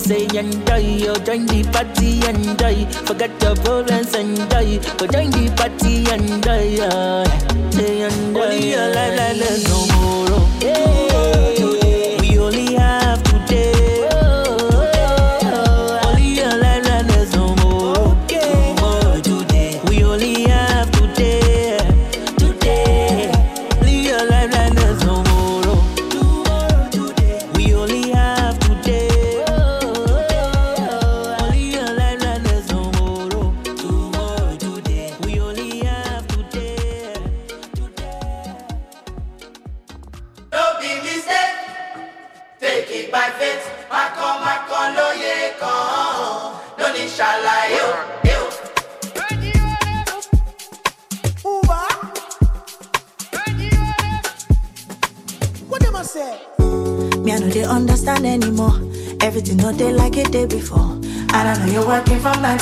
say 0.00 0.24
enjoy. 0.24 1.08
Oh, 1.08 1.18
join 1.26 1.46
the 1.46 1.62
party, 1.72 2.24
enjoy. 2.26 2.86
Forget 3.06 3.30
your 3.42 3.54
problems, 3.56 4.14
enjoy. 4.14 4.80
Oh, 5.00 5.06
join 5.06 5.30
the 5.30 5.52
party, 5.56 6.08
enjoy. 6.10 6.78
Oh, 6.88 7.24
say 7.70 8.02
enjoy. 8.02 8.40
Only 8.40 8.70
your 8.70 8.88
life, 8.94 9.18
like 9.18 9.36
there's 9.36 9.68
no 9.68 9.86
more. 9.94 10.29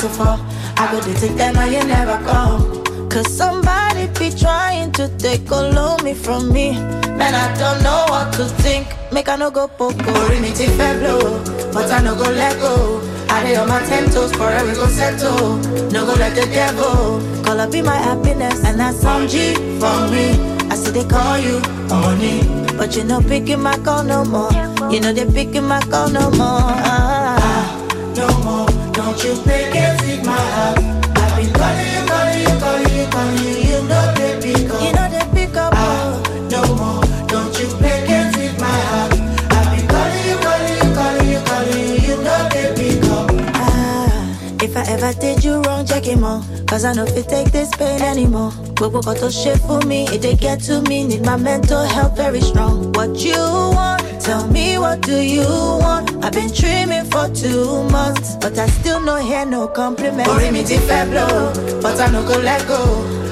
To 0.09 0.15
four. 0.15 0.37
I 0.77 0.89
go 0.91 1.01
to 1.01 1.13
take 1.19 1.35
them 1.35 1.57
and 1.57 1.71
you 1.71 1.83
never 1.83 2.17
come. 2.25 2.83
Cause 3.09 3.31
somebody 3.33 4.07
be 4.19 4.29
trying 4.35 4.91
to 4.93 5.09
take 5.17 5.51
all 5.51 5.77
of 5.77 6.03
me 6.03 6.13
from 6.13 6.51
me. 6.53 6.71
Man, 7.17 7.33
I 7.33 7.47
don't 7.57 7.81
know 7.83 8.05
what 8.09 8.33
to 8.33 8.45
think. 8.45 8.87
Make 9.11 9.29
I 9.29 9.35
no 9.35 9.49
go 9.49 9.67
poco. 9.67 9.95
It 10.31 10.59
if 10.59 10.77
blow. 10.99 11.43
But 11.73 11.91
I 11.91 12.01
no 12.01 12.15
go 12.15 12.29
let 12.29 12.59
go. 12.59 13.01
I 13.29 13.43
lay 13.43 13.55
on 13.55 13.67
my 13.67 13.79
ten 13.85 14.05
toes 14.09 14.31
forever 14.31 14.73
go 14.73 14.87
settle. 14.87 15.57
No 15.91 16.05
go 16.05 16.13
let 16.13 16.35
the 16.35 16.45
devil 16.51 17.19
call 17.43 17.59
up 17.59 17.71
be 17.71 17.81
my 17.81 17.95
happiness. 17.95 18.63
And 18.63 18.79
that's 18.79 18.99
some 18.99 19.27
G 19.27 19.55
for 19.79 19.99
me. 20.11 20.37
I 20.69 20.75
see 20.75 20.91
they 20.91 21.05
call 21.05 21.37
you 21.39 21.59
honey. 21.89 22.43
But 22.77 22.95
you 22.95 23.03
know 23.03 23.21
picking 23.21 23.61
my 23.61 23.77
call 23.77 24.03
no 24.03 24.23
more. 24.23 24.51
You 24.91 25.01
know 25.01 25.13
they 25.13 25.25
picking 25.25 25.67
my 25.67 25.81
call 25.81 26.09
no 26.09 26.29
more. 26.31 26.61
Ah, 26.61 28.13
no 28.15 28.27
more. 28.43 28.88
Don't 28.99 29.23
you 29.23 29.33
pick 29.43 29.73
it 29.73 30.01
with 30.01 30.25
my 30.25 30.35
heart. 30.35 30.77
I've 30.77 31.35
been 31.37 31.53
calling 31.53 31.89
you, 31.93 32.01
calling 32.11 32.39
you, 32.43 32.55
calling 32.59 32.95
you, 32.97 33.05
calling 33.07 33.37
you. 33.47 33.55
You 33.69 33.79
know 33.87 34.13
they 34.13 34.33
pick 34.43 34.69
up. 34.69 34.81
You 34.83 34.91
know 34.93 35.07
they 35.09 35.25
pick 35.33 35.55
up. 35.55 35.73
Ah, 35.73 36.21
no 36.51 36.61
more. 36.75 37.01
Don't 37.27 37.53
you 37.59 37.67
pick 37.79 38.09
it 38.17 38.27
with 38.35 38.59
my 38.59 38.67
heart. 38.91 39.13
I've 39.55 39.67
been 39.71 39.87
calling 39.87 40.23
you, 40.27 40.35
calling 40.45 40.75
you, 40.77 40.89
calling 40.99 41.29
you, 41.31 41.39
calling 41.47 41.87
you. 41.89 41.97
You 42.07 42.15
know 42.23 42.49
they 42.51 42.67
pick 42.75 43.03
up. 43.09 43.31
Ah, 43.55 44.37
if 44.61 44.75
I 44.75 44.83
ever 44.91 45.13
did 45.19 45.43
you 45.45 45.61
wrong, 45.61 45.85
check 45.85 46.03
him 46.03 46.23
out. 46.25 46.43
Cause 46.67 46.83
I 46.85 46.93
know 46.93 47.05
if 47.05 47.15
you 47.15 47.23
take 47.23 47.51
this 47.51 47.69
pain 47.75 48.01
anymore. 48.01 48.51
Gbogbo 48.75 49.01
kan 49.03 49.15
tó 49.15 49.27
ṣe 49.27 49.55
fún 49.65 49.85
mi, 49.87 50.05
it 50.13 50.21
dey 50.21 50.35
get 50.35 50.59
to 50.67 50.81
me. 50.89 51.03
Need 51.07 51.25
my 51.25 51.35
mental 51.37 51.83
health 51.85 52.15
very 52.17 52.41
strong. 52.41 52.91
What 52.93 53.15
you 53.23 53.39
want? 53.75 53.98
Tell 54.29 54.45
me 54.49 54.77
what 54.77 55.01
do 55.01 55.17
you 55.19 55.41
want? 55.81 56.23
I've 56.23 56.33
been 56.33 56.51
dreaming 56.53 57.05
for 57.05 57.27
two 57.33 57.81
months, 57.89 58.35
but 58.35 58.55
I 58.59 58.67
still 58.67 58.99
no 58.99 59.15
hear 59.15 59.43
no 59.43 59.67
compliment. 59.67 60.27
Orí 60.29 60.51
mi 60.51 60.61
ti 60.63 60.77
fẹ́ 60.77 61.09
blow, 61.09 61.33
but 61.81 61.99
I 61.99 62.11
no 62.13 62.21
go 62.29 62.37
let 62.37 62.61
go. 62.67 62.79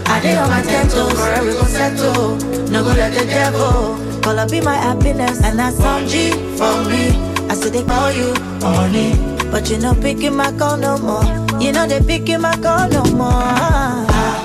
I 0.08 0.20
dey 0.24 0.36
on 0.38 0.50
my 0.50 0.64
ten 0.64 0.88
toes, 0.90 1.14
forever 1.14 1.46
we 1.46 1.54
go 1.54 1.66
settle. 1.66 2.38
No 2.74 2.82
go 2.84 2.94
let 3.02 3.14
the 3.14 3.26
devil 3.26 3.96
Call 4.24 4.40
up 4.40 4.50
be 4.50 4.60
my 4.60 4.74
happiness, 4.88 5.38
and 5.46 5.60
that's 5.60 5.78
some 5.78 6.08
G 6.08 6.32
for 6.58 6.76
me. 6.90 7.04
I 7.52 7.54
said 7.54 7.74
they 7.74 7.84
call 7.84 8.12
you 8.12 8.34
honey, 8.66 9.14
but 9.52 9.70
you 9.70 9.78
know 9.78 9.94
picking 9.94 10.36
my 10.36 10.52
call 10.58 10.78
no 10.78 10.98
more. 10.98 11.26
You 11.62 11.74
know 11.74 11.86
they 11.86 12.02
picking 12.02 12.42
my 12.42 12.56
call 12.66 12.90
no 12.90 13.04
more. 13.22 13.46
Ah, 13.70 14.36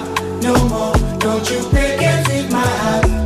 no 0.42 0.52
more. 0.68 0.92
Don't 1.18 1.48
you 1.50 1.60
pick 1.72 1.96
it 2.10 2.28
with 2.28 2.52
my 2.52 2.68
heart. 2.84 3.21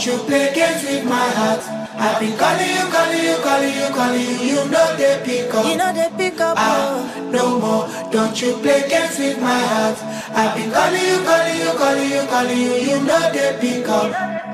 Don't 0.00 0.16
you 0.16 0.24
play 0.24 0.54
games 0.54 0.82
with 0.82 1.04
my 1.04 1.28
heart. 1.36 1.60
I've 2.00 2.20
been 2.20 2.34
calling 2.38 2.70
you, 2.72 2.88
calling 2.88 3.22
you, 3.22 3.36
calling 3.44 3.74
you, 3.74 3.88
calling 3.92 4.20
you. 4.22 4.36
You 4.48 4.70
know 4.70 4.96
they 4.96 5.20
pick 5.26 5.52
up. 5.52 5.66
You 5.66 5.76
know 5.76 5.92
they 5.92 6.08
pick 6.16 6.40
up. 6.40 6.56
Ah, 6.58 7.28
no 7.30 7.60
more. 7.60 8.10
Don't 8.10 8.40
you 8.40 8.56
play 8.62 8.88
games 8.88 9.18
with 9.18 9.38
my 9.42 9.58
heart. 9.60 9.98
I've 10.32 10.56
been 10.56 10.72
calling 10.72 11.04
you, 11.04 11.20
calling 11.20 11.60
you, 11.60 11.72
calling 11.76 12.10
you, 12.10 12.22
calling 12.32 12.58
you. 12.58 12.74
You 12.80 13.04
know 13.04 13.30
they 13.30 13.58
pick 13.60 13.88
up. 13.90 14.49